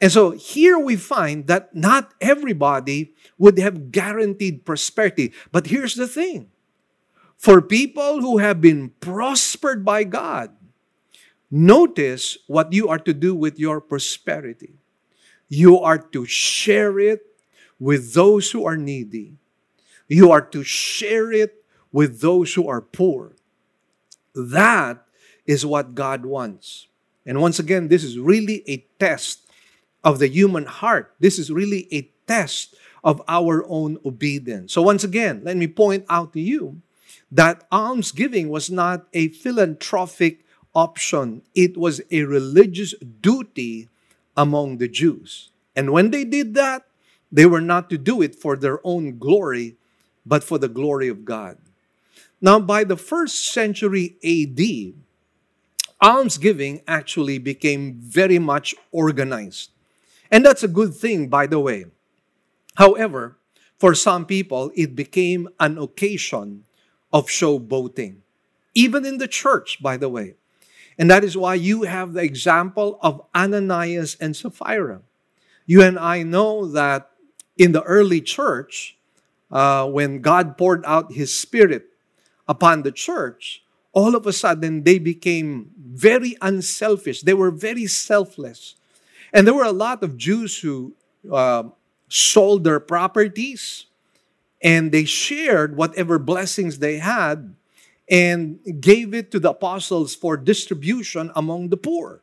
[0.01, 5.33] And so here we find that not everybody would have guaranteed prosperity.
[5.51, 6.51] But here's the thing
[7.37, 10.55] for people who have been prospered by God,
[11.51, 14.75] notice what you are to do with your prosperity.
[15.53, 17.27] You are to share it
[17.79, 19.35] with those who are needy.
[20.09, 23.37] You are to share it with those who are poor.
[24.35, 25.05] That
[25.47, 26.87] is what God wants.
[27.27, 29.45] And once again, this is really a test
[30.03, 31.13] of the human heart.
[31.21, 32.75] This is really a test
[33.05, 34.73] of our own obedience.
[34.73, 36.81] So, once again, let me point out to you
[37.31, 43.91] that almsgiving was not a philanthropic option, it was a religious duty
[44.37, 45.51] among the Jews.
[45.77, 46.85] And when they did that,
[47.31, 49.77] they were not to do it for their own glory,
[50.27, 51.59] but for the glory of God.
[52.41, 54.95] Now, by the first century AD,
[56.03, 59.71] almsgiving actually became very much organized.
[60.31, 61.87] And that's a good thing, by the way.
[62.75, 63.39] However,
[63.79, 66.65] for some people, it became an occasion
[67.13, 68.17] of showboating,
[68.75, 70.35] even in the church, by the way.
[70.99, 75.01] And that is why you have the example of Ananias and Sapphira.
[75.67, 77.11] You and I know that
[77.57, 78.97] in the early church,
[79.51, 81.87] uh, when God poured out His Spirit
[82.49, 83.63] upon the church,
[83.93, 87.23] all of a sudden they became very unselfish.
[87.23, 88.75] They were very selfless.
[89.33, 90.95] And there were a lot of Jews who
[91.31, 91.65] uh,
[92.09, 93.87] sold their properties
[94.63, 97.55] and they shared whatever blessings they had
[98.11, 102.23] and gave it to the apostles for distribution among the poor.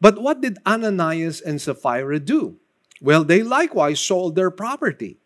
[0.00, 2.56] But what did Ananias and Sapphira do?
[3.00, 5.18] Well, they likewise sold their property.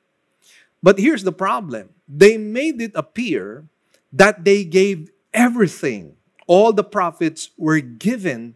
[0.82, 3.66] But here's the problem they made it appear
[4.12, 6.16] that they gave everything,
[6.46, 8.54] all the profits were given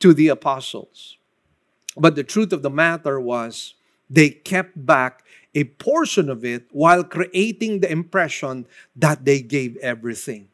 [0.00, 1.18] to the apostles.
[1.96, 3.74] But the truth of the matter was,
[4.08, 5.23] they kept back
[5.54, 10.48] a portion of it while creating the impression that they gave everything.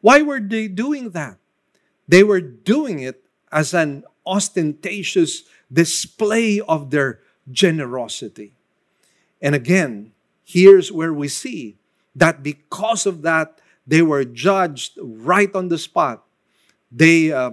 [0.00, 1.38] Why were they doing that?
[2.06, 3.22] They were doing it
[3.52, 5.42] as an ostentatious
[5.72, 7.20] display of their
[7.50, 8.54] generosity.
[9.42, 10.12] And again,
[10.44, 11.76] here's where we see
[12.16, 16.24] that because of that, they were judged right on the spot.
[16.90, 17.52] They, uh,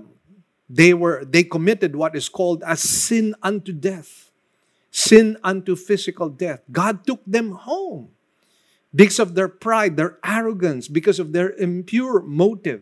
[0.70, 4.25] they, were, they committed what is called a sin unto death
[4.96, 6.62] sin unto physical death.
[6.72, 8.08] God took them home
[8.96, 12.82] because of their pride, their arrogance, because of their impure motive.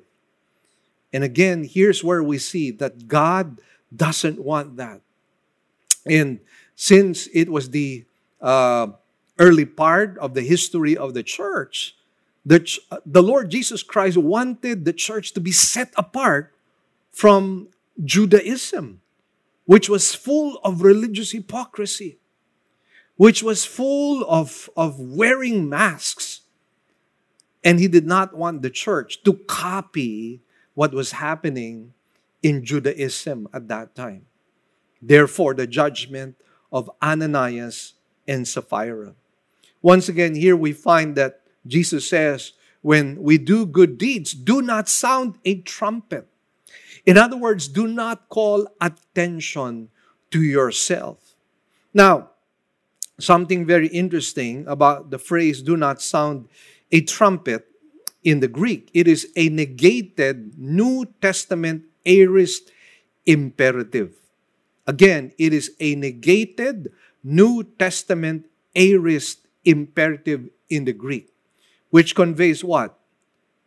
[1.12, 3.60] And again, here's where we see that God
[3.90, 5.02] doesn't want that.
[6.06, 6.40] And
[6.76, 8.06] since it was the
[8.40, 8.90] uh,
[9.40, 11.98] early part of the history of the church,
[12.46, 16.54] the, ch- the Lord Jesus Christ wanted the church to be set apart
[17.12, 17.70] from
[18.04, 19.02] Judaism
[19.66, 22.20] which was full of religious hypocrisy,
[23.16, 26.42] which was full of, of wearing masks.
[27.64, 30.42] And he did not want the church to copy
[30.74, 31.94] what was happening
[32.42, 34.26] in Judaism at that time.
[35.02, 36.36] Therefore, the judgment
[36.72, 37.94] of Ananias
[38.28, 39.16] and Sapphira.
[39.82, 44.90] Once again, here we find that Jesus says, when we do good deeds, do not
[44.90, 46.28] sound a trumpet
[47.06, 49.90] in other words, do not call attention
[50.32, 51.36] to yourself.
[51.94, 52.32] Now,
[53.20, 56.48] something very interesting about the phrase do not sound
[56.92, 57.68] a trumpet
[58.24, 58.90] in the Greek.
[58.94, 62.72] It is a negated New Testament aorist
[63.26, 64.16] imperative.
[64.88, 66.92] Again, it is a negated
[67.24, 71.30] New Testament aorist imperative in the Greek,
[71.90, 72.98] which conveys what?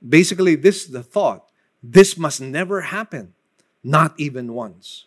[0.06, 1.45] Basically, this is the thought
[1.82, 3.34] this must never happen,
[3.84, 5.06] not even once.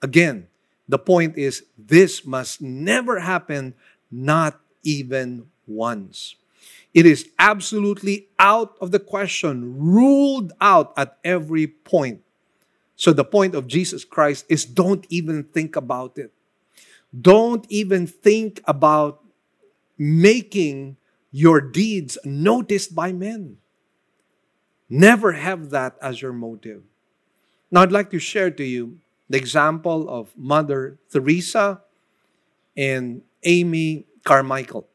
[0.00, 0.48] Again,
[0.88, 3.74] the point is this must never happen,
[4.10, 6.36] not even once.
[6.92, 12.20] It is absolutely out of the question, ruled out at every point.
[12.96, 16.32] So the point of Jesus Christ is don't even think about it.
[17.18, 19.24] Don't even think about
[19.96, 20.96] making
[21.30, 23.56] your deeds noticed by men.
[24.88, 26.82] Never have that as your motive.
[27.70, 31.80] Now, I'd like to share to you the example of Mother Teresa
[32.76, 34.86] and Amy Carmichael.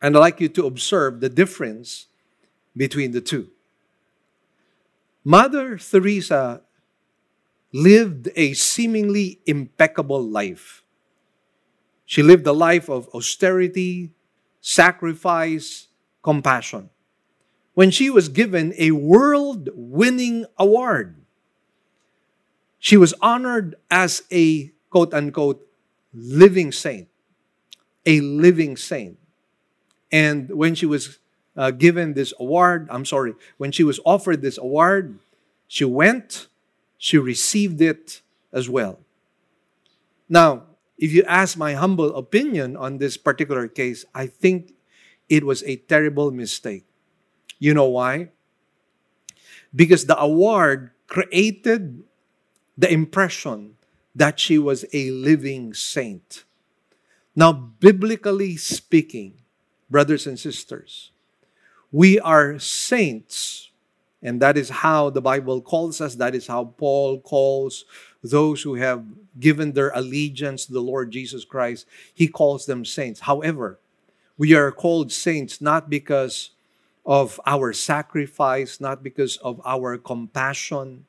[0.00, 2.06] And I'd like you to observe the difference
[2.76, 3.48] between the two.
[5.24, 6.62] Mother Teresa
[7.72, 10.84] lived a seemingly impeccable life.
[12.04, 14.12] She lived a life of austerity,
[14.60, 15.88] sacrifice,
[16.22, 16.90] compassion.
[17.76, 21.20] When she was given a world winning award,
[22.78, 25.60] she was honored as a quote unquote
[26.14, 27.08] living saint.
[28.06, 29.18] A living saint.
[30.10, 31.18] And when she was
[31.54, 35.18] uh, given this award, I'm sorry, when she was offered this award,
[35.68, 36.48] she went,
[36.96, 38.22] she received it
[38.54, 39.00] as well.
[40.30, 40.62] Now,
[40.96, 44.72] if you ask my humble opinion on this particular case, I think
[45.28, 46.86] it was a terrible mistake.
[47.58, 48.30] You know why?
[49.74, 52.02] Because the award created
[52.76, 53.76] the impression
[54.14, 56.44] that she was a living saint.
[57.34, 59.34] Now, biblically speaking,
[59.90, 61.10] brothers and sisters,
[61.92, 63.70] we are saints.
[64.22, 66.14] And that is how the Bible calls us.
[66.14, 67.84] That is how Paul calls
[68.22, 69.04] those who have
[69.38, 71.86] given their allegiance to the Lord Jesus Christ.
[72.12, 73.20] He calls them saints.
[73.20, 73.78] However,
[74.38, 76.50] we are called saints not because
[77.06, 81.06] of our sacrifice, not because of our compassion,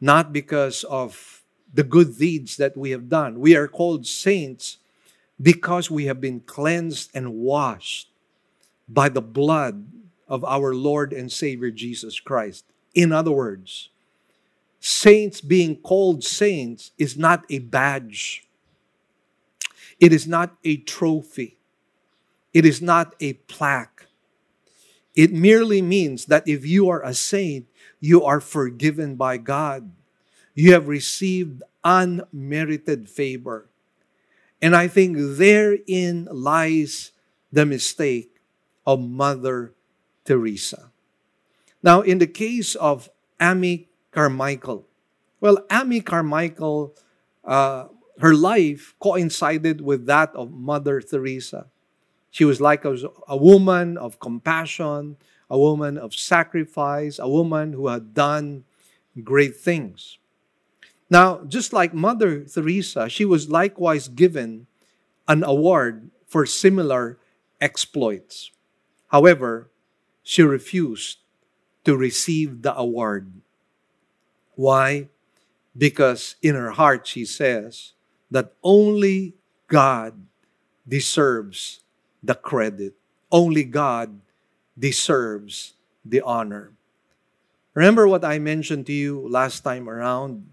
[0.00, 1.42] not because of
[1.72, 3.38] the good deeds that we have done.
[3.40, 4.78] We are called saints
[5.40, 8.08] because we have been cleansed and washed
[8.88, 9.86] by the blood
[10.28, 12.64] of our Lord and Savior Jesus Christ.
[12.94, 13.90] In other words,
[14.80, 18.46] saints being called saints is not a badge,
[20.00, 21.58] it is not a trophy,
[22.52, 24.06] it is not a plaque.
[25.14, 27.66] It merely means that if you are a saint,
[28.00, 29.92] you are forgiven by God.
[30.54, 33.68] You have received unmerited favor.
[34.60, 37.12] And I think therein lies
[37.50, 38.40] the mistake
[38.86, 39.72] of Mother
[40.24, 40.90] Teresa.
[41.82, 43.10] Now, in the case of
[43.40, 44.86] Amy Carmichael,
[45.40, 46.94] well, Amy Carmichael,
[47.44, 47.88] uh,
[48.20, 51.66] her life coincided with that of Mother Teresa.
[52.32, 52.96] She was like a,
[53.28, 55.18] a woman of compassion,
[55.50, 58.64] a woman of sacrifice, a woman who had done
[59.22, 60.16] great things.
[61.10, 64.66] Now, just like Mother Teresa, she was likewise given
[65.28, 67.18] an award for similar
[67.60, 68.50] exploits.
[69.08, 69.68] However,
[70.22, 71.18] she refused
[71.84, 73.30] to receive the award.
[74.54, 75.10] Why?
[75.76, 77.92] Because in her heart she says
[78.30, 79.34] that only
[79.68, 80.16] God
[80.88, 81.80] deserves
[82.22, 82.94] the credit.
[83.30, 84.20] Only God
[84.78, 86.72] deserves the honor.
[87.74, 90.46] Remember what I mentioned to you last time around?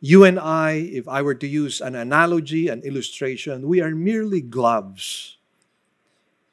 [0.00, 4.40] You and I, if I were to use an analogy, an illustration, we are merely
[4.40, 5.38] gloves.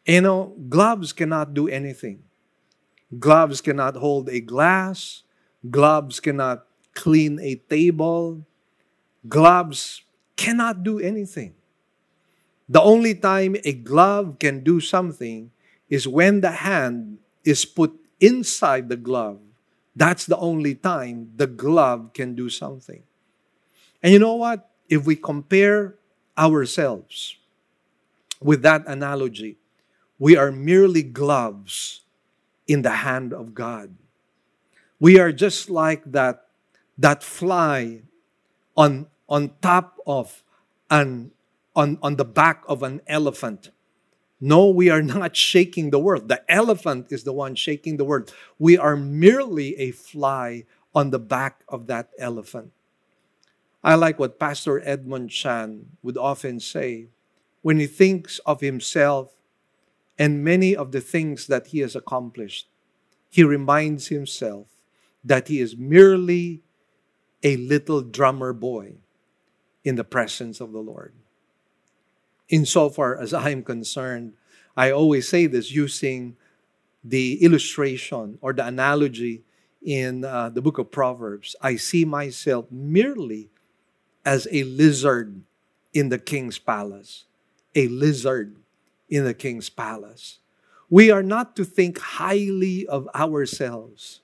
[0.05, 2.23] You know, gloves cannot do anything.
[3.19, 5.23] Gloves cannot hold a glass.
[5.69, 8.45] Gloves cannot clean a table.
[9.27, 10.03] Gloves
[10.37, 11.53] cannot do anything.
[12.71, 15.51] The only time a glove can do something
[15.89, 17.91] is when the hand is put
[18.21, 19.39] inside the glove.
[19.93, 23.03] That's the only time the glove can do something.
[24.01, 24.71] And you know what?
[24.87, 25.95] If we compare
[26.37, 27.35] ourselves
[28.39, 29.57] with that analogy,
[30.17, 32.07] we are merely gloves
[32.67, 33.93] in the hand of God.
[34.97, 36.47] We are just like that,
[36.97, 38.03] that fly
[38.77, 40.41] on, on top of
[40.89, 41.31] an
[41.75, 43.71] on, on the back of an elephant.
[44.39, 46.27] No, we are not shaking the world.
[46.27, 48.33] The elephant is the one shaking the world.
[48.59, 52.71] We are merely a fly on the back of that elephant.
[53.83, 57.07] I like what Pastor Edmund Chan would often say
[57.61, 59.33] when he thinks of himself
[60.19, 62.67] and many of the things that he has accomplished.
[63.29, 64.67] He reminds himself
[65.23, 66.61] that he is merely
[67.41, 68.95] a little drummer boy
[69.83, 71.13] in the presence of the Lord
[72.51, 74.33] insofar as I am concerned.
[74.77, 76.35] I always say this using
[77.03, 79.43] the illustration or the analogy
[79.81, 81.55] in uh, the book of Proverbs.
[81.61, 83.49] I see myself merely
[84.23, 85.41] as a lizard
[85.93, 87.25] in the king's palace.
[87.73, 88.57] A lizard
[89.09, 90.39] in the king's palace.
[90.89, 94.21] We are not to think highly of ourselves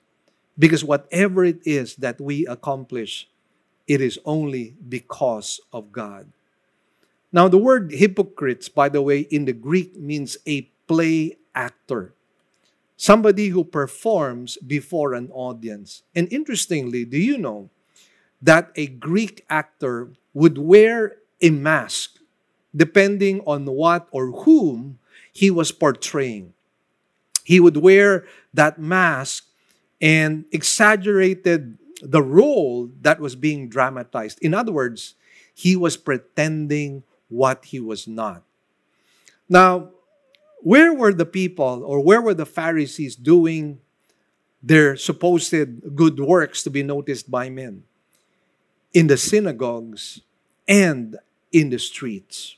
[0.60, 3.30] because whatever it is that we accomplish,
[3.88, 6.32] it is only because of God.
[7.32, 12.14] Now, the word hypocrites, by the way, in the Greek means a play actor,
[12.96, 16.04] somebody who performs before an audience.
[16.16, 17.70] And interestingly, do you know
[18.42, 22.20] that a Greek actor would wear a mask
[22.76, 25.00] depending on what or whom
[25.34, 26.54] he was portraying?
[27.44, 29.46] He would wear that mask
[30.02, 34.38] and exaggerated the role that was being dramatized.
[34.42, 35.16] In other words,
[35.54, 38.44] he was pretending what he was not.
[39.50, 39.92] Now,
[40.62, 43.80] where were the people or where were the Pharisees doing
[44.62, 45.54] their supposed
[45.96, 47.84] good works to be noticed by men?
[48.94, 50.22] In the synagogues
[50.68, 51.18] and
[51.52, 52.58] in the streets.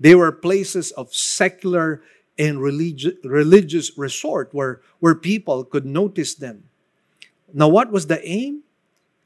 [0.00, 2.02] They were places of secular
[2.38, 6.64] and religi- religious resort where, where people could notice them.
[7.52, 8.62] Now, what was the aim?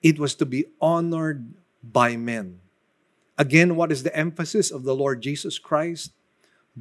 [0.02, 2.60] It was to be honored by men.
[3.38, 6.12] Again, what is the emphasis of the Lord Jesus Christ?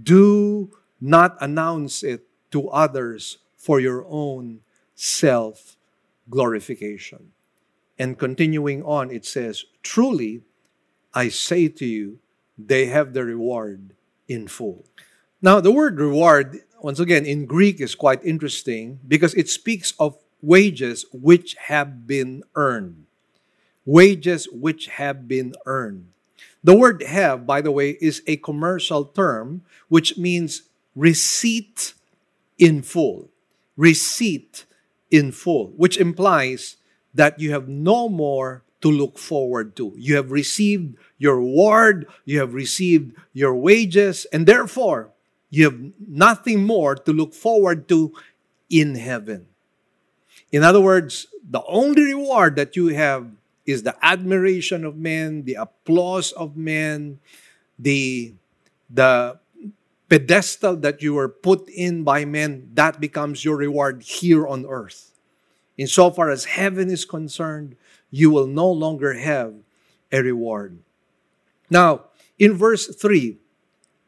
[0.01, 4.61] Do not announce it to others for your own
[4.95, 5.77] self
[6.29, 7.31] glorification.
[7.99, 10.41] And continuing on, it says, Truly,
[11.13, 12.19] I say to you,
[12.57, 13.93] they have the reward
[14.27, 14.85] in full.
[15.41, 20.17] Now, the word reward, once again, in Greek is quite interesting because it speaks of
[20.41, 23.05] wages which have been earned.
[23.85, 26.09] Wages which have been earned.
[26.67, 30.63] The word have, by the way, is a commercial term which means
[30.97, 31.93] receipt
[32.57, 33.29] in full.
[33.77, 34.65] Receipt
[35.09, 36.75] in full, which implies
[37.13, 39.93] that you have no more to look forward to.
[39.95, 45.11] You have received your reward, you have received your wages, and therefore
[45.49, 48.11] you have nothing more to look forward to
[48.69, 49.47] in heaven.
[50.51, 53.31] In other words, the only reward that you have
[53.67, 57.19] is the admiration of men, the applause of men,
[57.77, 58.33] the,
[58.89, 59.37] the
[60.09, 65.11] pedestal that you were put in by men, that becomes your reward here on earth.
[65.77, 67.75] Insofar as heaven is concerned,
[68.09, 69.53] you will no longer have
[70.11, 70.79] a reward.
[71.69, 72.05] Now,
[72.39, 73.37] in verse 3,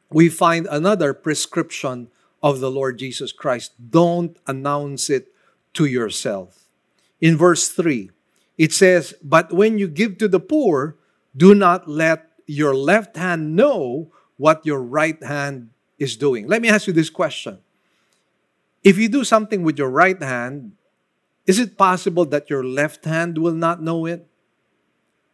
[0.10, 2.10] we find another prescription
[2.42, 3.74] of the Lord Jesus Christ.
[3.92, 5.34] Don't announce it
[5.74, 6.66] to yourself.
[7.20, 8.10] In verse 3,
[8.60, 10.98] it says, But when you give to the poor,
[11.36, 16.46] do not let your left hand know what your right hand is doing.
[16.46, 17.60] Let me ask you this question.
[18.84, 20.74] If you do something with your right hand,
[21.48, 24.28] is it possible that your left hand will not know it?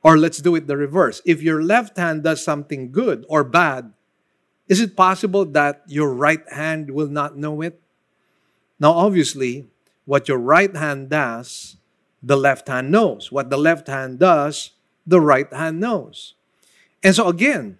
[0.04, 1.22] Or let's do it the reverse.
[1.26, 3.92] If your left hand does something good or bad,
[4.70, 7.82] is it possible that your right hand will not know it?
[8.80, 9.66] Now, obviously,
[10.06, 11.78] what your right hand does,
[12.22, 13.32] the left hand knows.
[13.32, 14.72] What the left hand does,
[15.05, 16.34] the right hand knows.
[17.03, 17.78] And so, again,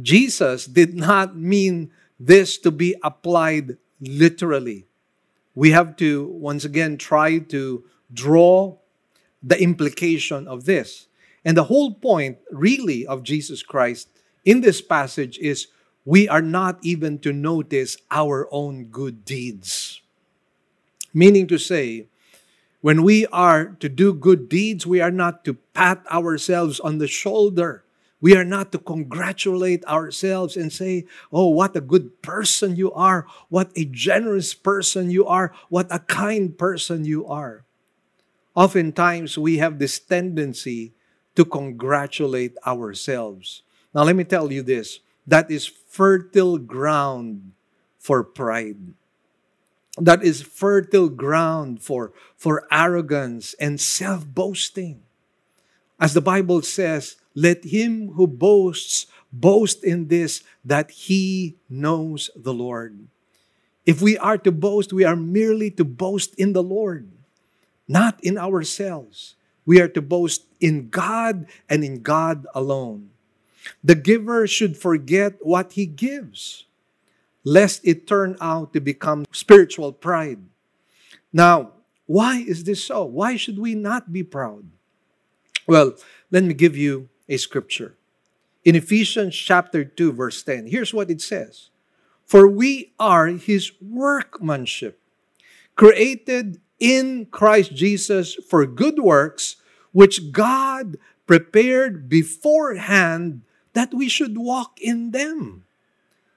[0.00, 4.86] Jesus did not mean this to be applied literally.
[5.54, 8.76] We have to, once again, try to draw
[9.42, 11.06] the implication of this.
[11.44, 14.08] And the whole point, really, of Jesus Christ
[14.44, 15.68] in this passage is
[16.04, 20.00] we are not even to notice our own good deeds.
[21.12, 22.08] Meaning to say,
[22.84, 27.08] when we are to do good deeds, we are not to pat ourselves on the
[27.08, 27.82] shoulder.
[28.20, 33.24] We are not to congratulate ourselves and say, Oh, what a good person you are.
[33.48, 35.54] What a generous person you are.
[35.70, 37.64] What a kind person you are.
[38.54, 40.92] Oftentimes, we have this tendency
[41.36, 43.62] to congratulate ourselves.
[43.94, 47.52] Now, let me tell you this that is fertile ground
[47.96, 48.92] for pride.
[49.98, 55.02] That is fertile ground for, for arrogance and self boasting.
[56.00, 62.54] As the Bible says, let him who boasts boast in this that he knows the
[62.54, 63.06] Lord.
[63.86, 67.10] If we are to boast, we are merely to boast in the Lord,
[67.86, 69.34] not in ourselves.
[69.66, 73.10] We are to boast in God and in God alone.
[73.82, 76.64] The giver should forget what he gives,
[77.44, 80.40] lest it turn out to become spiritual pride.
[81.32, 81.72] Now,
[82.06, 83.04] why is this so?
[83.04, 84.64] Why should we not be proud?
[85.66, 85.94] Well,
[86.30, 87.94] let me give you a scripture.
[88.64, 91.70] In Ephesians chapter 2, verse 10, here's what it says
[92.26, 95.00] For we are his workmanship,
[95.76, 99.56] created in Christ Jesus for good works,
[99.92, 103.42] which God prepared beforehand
[103.72, 105.63] that we should walk in them.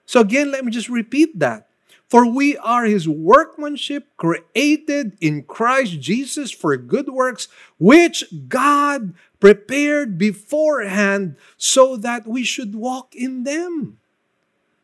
[0.08, 1.68] So again, let me just repeat that.
[2.08, 10.18] For we are his workmanship created in Christ Jesus for good works, which God prepared
[10.18, 14.00] beforehand so that we should walk in them.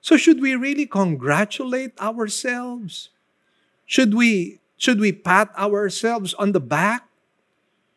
[0.01, 3.09] So should we really congratulate ourselves?
[3.86, 7.07] Should we should we pat ourselves on the back?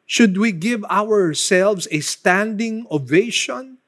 [0.06, 3.78] Should we give ourselves a standing ovation?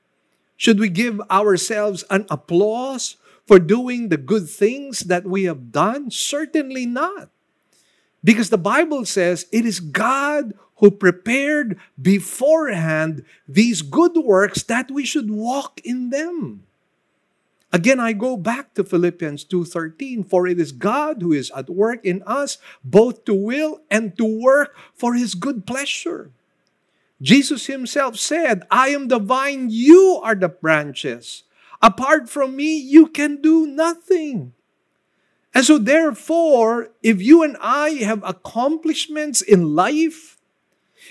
[0.56, 3.14] Should we give ourselves an applause
[3.48, 6.10] for doing the good things that we have done?
[6.10, 7.30] Certainly not.
[8.22, 15.04] Because the Bible says it is God who prepared beforehand these good works that we
[15.04, 16.62] should walk in them.
[17.72, 22.04] Again, I go back to Philippians 2:13, for it is God who is at work
[22.04, 26.30] in us both to will and to work for his good pleasure.
[27.20, 31.42] Jesus himself said, I am the vine, you are the branches.
[31.80, 34.52] Apart from me, you can do nothing.
[35.54, 40.38] And so, therefore, if you and I have accomplishments in life,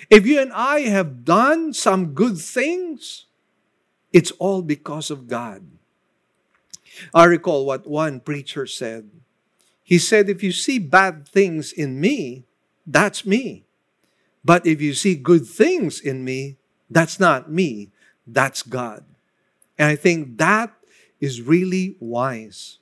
[0.10, 3.26] if you and I have done some good things,
[4.14, 5.66] it's all because of God.
[7.14, 9.10] I recall what one preacher said.
[9.84, 12.46] He said, If you see bad things in me,
[12.86, 13.66] that's me.
[14.44, 16.58] But if you see good things in me,
[16.90, 17.92] that's not me,
[18.26, 19.04] that's God.
[19.78, 20.74] And I think that
[21.20, 22.80] is really wise.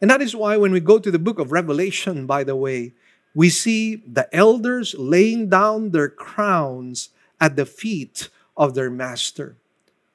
[0.00, 2.94] And that is why when we go to the book of Revelation, by the way,
[3.34, 7.10] we see the elders laying down their crowns
[7.40, 9.56] at the feet of their master.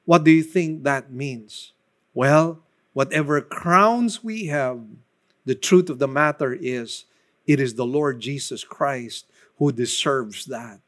[0.04, 1.72] What do you think that means?
[2.14, 2.60] Well,
[2.92, 4.80] whatever crowns we have,
[5.44, 7.04] the truth of the matter is
[7.46, 9.26] it is the Lord Jesus Christ
[9.58, 10.80] who deserves that.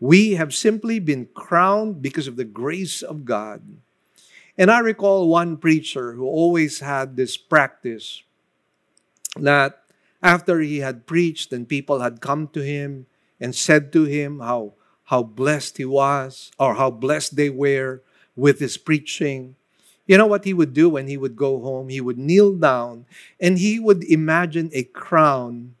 [0.00, 3.62] We have simply been crowned because of the grace of God.
[4.56, 8.22] And I recall one preacher who always had this practice
[9.36, 9.82] that
[10.22, 13.06] after he had preached and people had come to him
[13.40, 14.74] and said to him how,
[15.04, 18.02] how blessed he was or how blessed they were
[18.36, 19.56] with his preaching,
[20.06, 21.88] you know what he would do when he would go home?
[21.88, 23.06] He would kneel down
[23.40, 25.74] and he would imagine a crown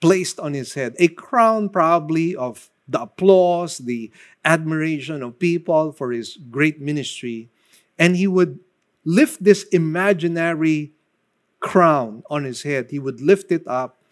[0.00, 0.94] placed on his head.
[0.98, 4.10] A crown, probably, of the applause, the
[4.44, 7.48] admiration of people for his great ministry.
[7.98, 8.60] And he would
[9.04, 10.92] lift this imaginary
[11.60, 12.90] crown on his head.
[12.90, 14.02] He would lift it up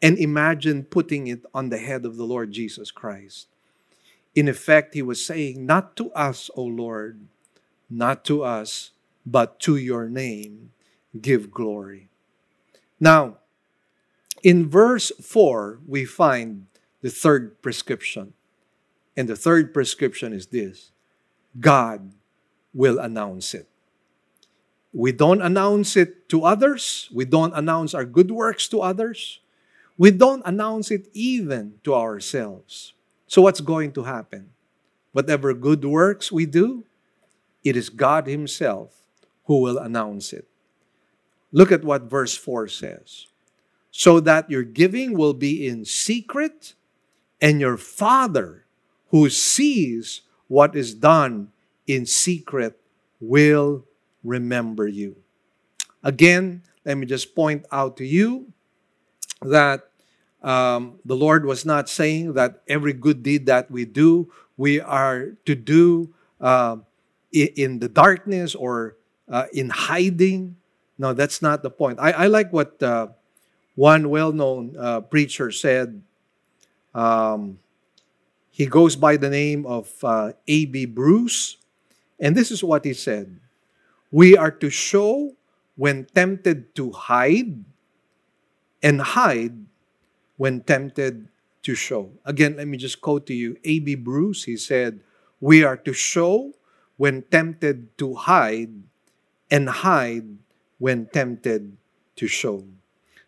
[0.00, 3.46] and imagine putting it on the head of the Lord Jesus Christ.
[4.34, 7.26] In effect, he was saying, Not to us, O Lord,
[7.88, 8.90] not to us,
[9.24, 10.72] but to your name
[11.20, 12.08] give glory.
[12.98, 13.38] Now,
[14.42, 16.66] in verse 4, we find
[17.00, 18.32] the third prescription.
[19.16, 20.90] And the third prescription is this
[21.60, 22.12] God
[22.74, 23.68] will announce it.
[24.92, 27.08] We don't announce it to others.
[27.12, 29.40] We don't announce our good works to others.
[29.96, 32.92] We don't announce it even to ourselves.
[33.26, 34.50] So, what's going to happen?
[35.12, 36.84] Whatever good works we do,
[37.64, 38.92] it is God Himself
[39.44, 40.46] who will announce it.
[41.52, 43.26] Look at what verse 4 says.
[43.90, 46.74] So that your giving will be in secret,
[47.40, 48.64] and your Father
[49.10, 51.51] who sees what is done
[51.86, 52.78] in secret
[53.20, 53.84] will
[54.24, 55.16] remember you.
[56.02, 58.52] Again, let me just point out to you
[59.42, 59.88] that
[60.42, 65.30] um, the Lord was not saying that every good deed that we do, we are
[65.46, 66.76] to do uh,
[67.32, 68.96] in the darkness or
[69.28, 70.56] uh, in hiding.
[70.98, 71.98] No, that's not the point.
[72.00, 73.08] I, I like what uh,
[73.74, 76.02] one well known uh, preacher said.
[76.94, 77.58] Um,
[78.50, 80.86] he goes by the name of uh, A.B.
[80.86, 81.56] Bruce.
[82.22, 83.40] And this is what he said
[84.10, 85.34] We are to show
[85.74, 87.64] when tempted to hide,
[88.82, 89.66] and hide
[90.36, 91.28] when tempted
[91.62, 92.10] to show.
[92.24, 93.96] Again, let me just quote to you A.B.
[93.96, 94.44] Bruce.
[94.44, 95.00] He said,
[95.40, 96.54] We are to show
[96.96, 98.70] when tempted to hide,
[99.50, 100.38] and hide
[100.78, 101.76] when tempted
[102.16, 102.64] to show.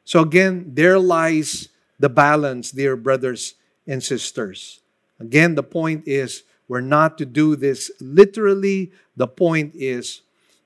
[0.05, 1.68] So again, there lies
[1.99, 3.55] the balance, dear brothers
[3.86, 4.80] and sisters.
[5.18, 8.92] Again, the point is we're not to do this literally.
[9.16, 10.22] The point is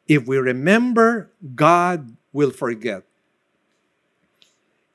[0.06, 3.04] if we remember, God will forget.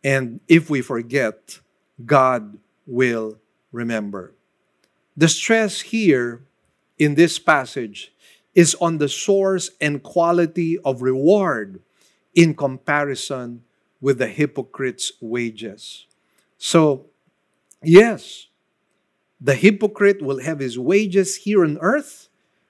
[0.03, 1.59] And if we forget,
[2.05, 3.37] God will
[3.71, 4.33] remember.
[5.15, 6.41] The stress here
[6.97, 8.11] in this passage
[8.55, 11.81] is on the source and quality of reward
[12.35, 13.63] in comparison
[14.01, 16.07] with the hypocrite's wages.
[16.57, 17.05] So,
[17.81, 18.47] yes,
[19.43, 22.29] the hypocrite will have his wages here on earth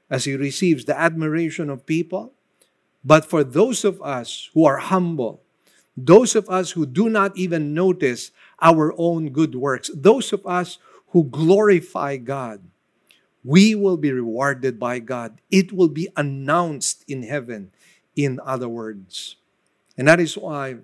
[0.09, 2.33] as he receives the admiration of people.
[3.05, 5.43] But for those of us who are humble,
[5.95, 10.79] those of us who do not even notice our own good works, those of us
[11.09, 12.63] who glorify God,
[13.43, 15.41] we will be rewarded by God.
[15.51, 17.71] It will be announced in heaven,
[18.15, 19.35] in other words.
[19.95, 20.77] And that is why,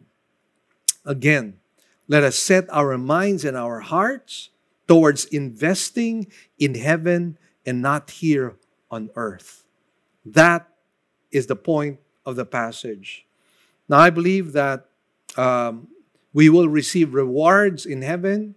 [1.04, 1.56] again,
[2.08, 4.50] let us set our minds and our hearts
[4.90, 6.26] towards investing
[6.58, 8.56] in heaven and not here
[8.90, 9.64] on earth.
[10.26, 10.68] That
[11.32, 13.28] is the point of the passage.
[13.88, 14.88] Now, I believe that
[15.38, 15.90] um,
[16.34, 18.56] we will receive rewards in heaven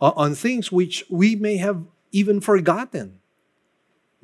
[0.00, 3.20] on things which we may have even forgotten.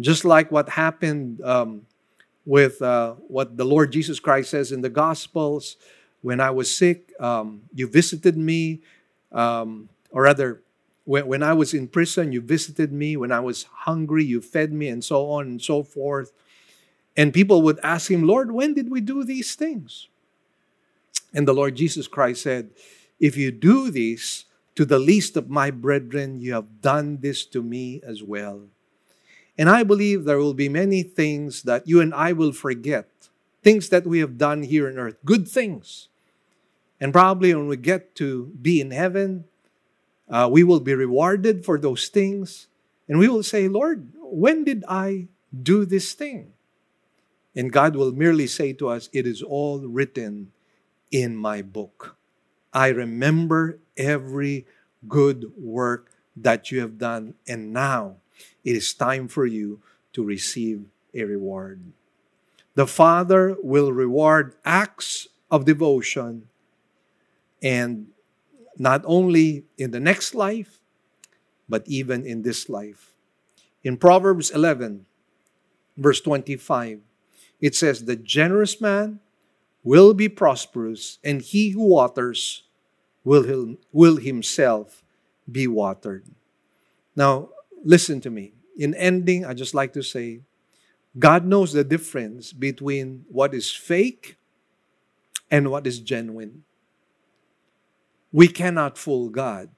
[0.00, 1.82] Just like what happened um,
[2.44, 5.76] with uh, what the Lord Jesus Christ says in the Gospels.
[6.20, 8.82] When I was sick, um, you visited me,
[9.30, 10.62] um, or rather,
[11.08, 13.16] when, when I was in prison, you visited me.
[13.16, 16.32] When I was hungry, you fed me, and so on and so forth.
[17.16, 20.08] And people would ask him, Lord, when did we do these things?
[21.32, 22.68] And the Lord Jesus Christ said,
[23.18, 24.44] If you do this
[24.74, 28.64] to the least of my brethren, you have done this to me as well.
[29.56, 33.08] And I believe there will be many things that you and I will forget,
[33.62, 36.08] things that we have done here on earth, good things.
[37.00, 39.44] And probably when we get to be in heaven,
[40.30, 42.68] uh, we will be rewarded for those things.
[43.08, 46.52] And we will say, Lord, when did I do this thing?
[47.56, 50.52] And God will merely say to us, It is all written
[51.10, 52.16] in my book.
[52.72, 54.66] I remember every
[55.08, 58.16] good work that you have done, and now
[58.64, 59.80] it is time for you
[60.12, 61.80] to receive a reward.
[62.74, 66.48] The Father will reward acts of devotion,
[67.62, 68.08] and
[68.78, 70.80] not only in the next life,
[71.68, 73.12] but even in this life.
[73.84, 75.06] In Proverbs 11,
[75.96, 77.00] verse 25,
[77.60, 79.20] it says, The generous man
[79.82, 82.64] will be prosperous, and he who waters
[83.24, 85.02] will, will himself
[85.50, 86.24] be watered.
[87.16, 87.50] Now,
[87.84, 88.52] listen to me.
[88.76, 90.40] In ending, I just like to say,
[91.18, 94.36] God knows the difference between what is fake
[95.50, 96.64] and what is genuine.
[98.32, 99.70] We cannot fool God.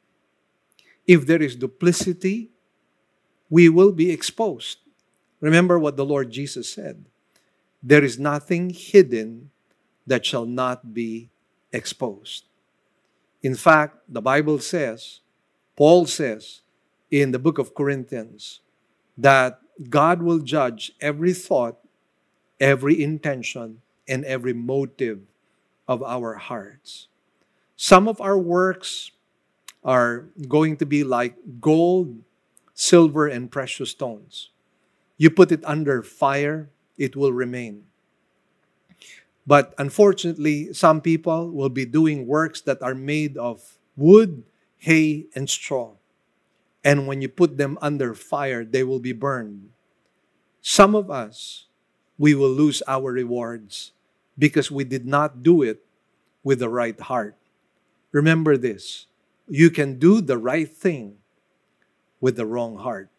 [1.07, 2.51] If there is duplicity,
[3.49, 4.79] we will be exposed.
[5.41, 7.05] Remember what the Lord Jesus said
[7.83, 9.51] there is nothing hidden
[10.07, 11.31] that shall not be
[11.73, 12.45] exposed.
[13.43, 15.21] In fact, the Bible says,
[15.77, 16.61] Paul says
[17.11, 18.61] in the book of Corinthians,
[19.17, 21.79] that God will judge every thought,
[22.61, 25.21] every intention, and every motive
[25.89, 27.09] of our hearts.
[27.81, 29.11] Some of our works
[29.83, 32.21] are going to be like gold,
[32.75, 34.51] silver, and precious stones.
[35.17, 36.69] You put it under fire,
[36.99, 37.85] it will remain.
[39.47, 44.43] But unfortunately, some people will be doing works that are made of wood,
[44.77, 45.97] hay, and straw.
[46.85, 49.71] And when you put them under fire, they will be burned.
[50.61, 51.65] Some of us,
[52.19, 53.93] we will lose our rewards
[54.39, 55.81] because we did not do it
[56.45, 57.40] with the right heart.
[58.13, 59.07] Remember this
[59.49, 61.17] you can do the right thing
[62.21, 63.11] with the wrong heart.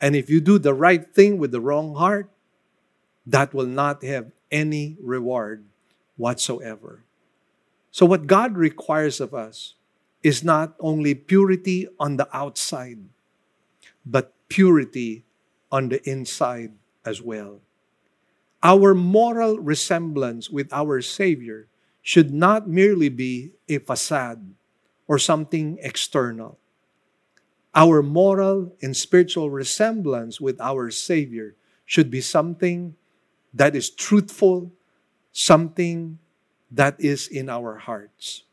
[0.00, 2.30] And if you do the right thing with the wrong heart,
[3.26, 5.64] that will not have any reward
[6.16, 7.04] whatsoever.
[7.90, 9.74] So, what God requires of us
[10.22, 12.98] is not only purity on the outside,
[14.04, 15.24] but purity
[15.70, 16.72] on the inside
[17.04, 17.60] as well.
[18.62, 21.68] Our moral resemblance with our Savior
[22.04, 24.44] should not merely be a facade
[25.08, 26.60] or something external.
[27.74, 32.94] Our moral and spiritual resemblance with our Savior should be something
[33.54, 34.70] that is truthful,
[35.32, 36.18] something
[36.70, 38.44] that is in our hearts.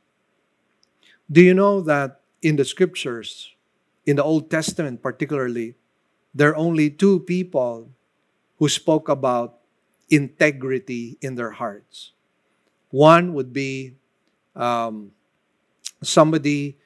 [1.29, 3.51] Do you know that in the scriptures,
[4.05, 5.75] in the Old Testament particularly,
[6.33, 7.91] there are only two people
[8.59, 9.59] who spoke about
[10.09, 12.13] integrity in their hearts.
[12.91, 13.95] One would be
[14.55, 15.11] um,
[16.03, 16.77] somebody,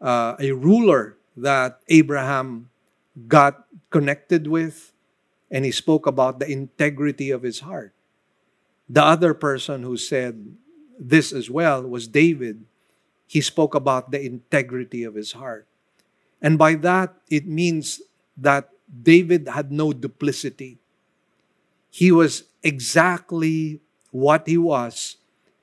[0.00, 2.70] uh, a ruler that Abraham
[3.26, 4.92] got connected with,
[5.50, 7.92] and he spoke about the integrity of his heart.
[8.88, 10.56] The other person who said
[10.98, 12.64] this as well was David,
[13.26, 15.66] he spoke about the integrity of his heart.
[16.40, 18.00] And by that, it means
[18.36, 20.78] that David had no duplicity.
[21.90, 23.80] He was exactly
[24.10, 25.16] what he was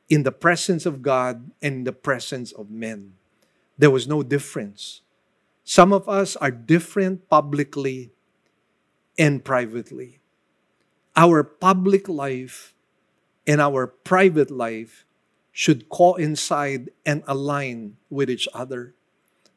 [0.09, 3.13] in the presence of God and in the presence of men.
[3.77, 5.01] There was no difference.
[5.63, 8.11] Some of us are different publicly
[9.17, 10.19] and privately.
[11.15, 12.73] Our public life
[13.47, 15.05] and our private life
[15.51, 18.93] should coincide and align with each other.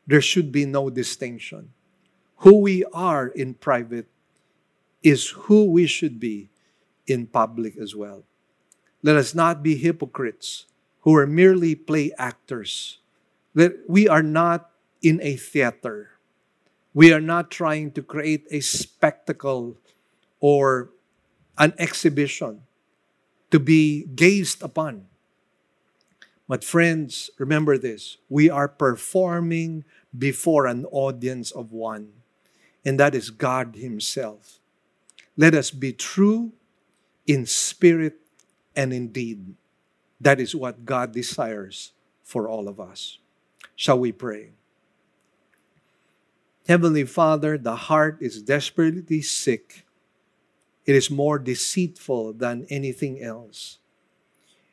[0.06, 1.72] There should be no distinction.
[2.38, 4.06] Who we are in private
[5.02, 6.48] is who we should be
[7.06, 8.22] in public as well.
[9.02, 10.66] Let us not be hypocrites
[11.02, 12.98] who are merely play actors.
[13.54, 14.70] That we are not
[15.02, 16.10] in a theater.
[16.94, 19.76] We are not trying to create a spectacle
[20.40, 20.90] or
[21.56, 22.62] an exhibition
[23.50, 25.06] to be gazed upon.
[26.48, 29.84] But, friends, remember this we are performing
[30.16, 32.12] before an audience of one,
[32.84, 34.58] and that is God Himself.
[35.36, 36.52] Let us be true
[37.26, 38.16] in spirit
[38.78, 39.56] and indeed.
[40.20, 43.18] That is what God desires for all of us.
[43.74, 44.50] Shall we pray?
[46.68, 49.84] Heavenly Father, the heart is desperately sick.
[50.86, 53.78] It is more deceitful than anything else.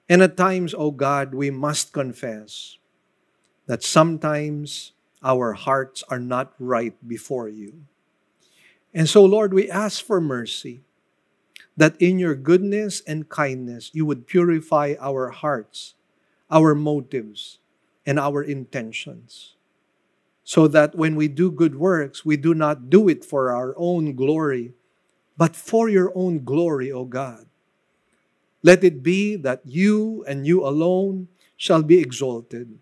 [0.08, 2.78] And at times, O oh God, we must confess
[3.66, 4.94] that sometimes
[5.24, 7.86] our hearts are not right before you.
[8.94, 10.82] And so, Lord, we ask for mercy
[11.78, 15.96] that in your goodness and kindness you would purify our hearts,
[16.50, 17.60] our motives,
[18.06, 19.56] and our intentions.
[20.44, 24.16] So that when we do good works, we do not do it for our own
[24.16, 24.74] glory,
[25.38, 27.48] but for your own glory, O God.
[28.62, 32.80] Let it be that you and you alone shall be exalted.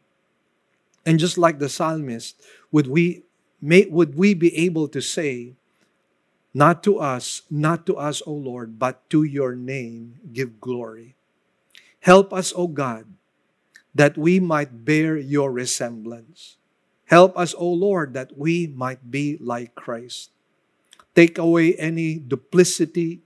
[1.05, 2.41] And just like the psalmist,
[2.71, 3.23] would we,
[3.61, 5.55] may, would we be able to say,
[6.53, 11.15] Not to us, not to us, O Lord, but to your name give glory.
[12.01, 13.05] Help us, O God,
[13.95, 16.57] that we might bear your resemblance.
[17.05, 20.29] Help us, O Lord, that we might be like Christ.
[21.15, 23.21] Take away any duplicity,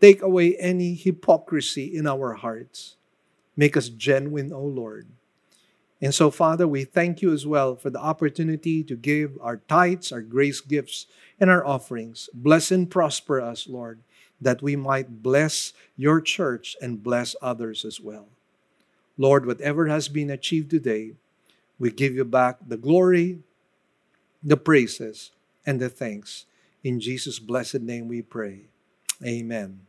[0.00, 2.96] take away any hypocrisy in our hearts.
[3.56, 5.06] Make us genuine, O Lord.
[6.00, 10.12] And so, Father, we thank you as well for the opportunity to give our tithes,
[10.12, 11.06] our grace gifts,
[11.40, 12.28] and our offerings.
[12.34, 14.00] Bless and prosper us, Lord,
[14.40, 18.26] that we might bless your church and bless others as well.
[19.16, 21.12] Lord, whatever has been achieved today,
[21.78, 23.38] we give you back the glory,
[24.42, 25.30] the praises,
[25.64, 26.46] and the thanks.
[26.82, 28.66] In Jesus' blessed name we pray.
[29.24, 29.80] Amen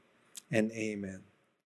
[0.52, 1.24] and amen.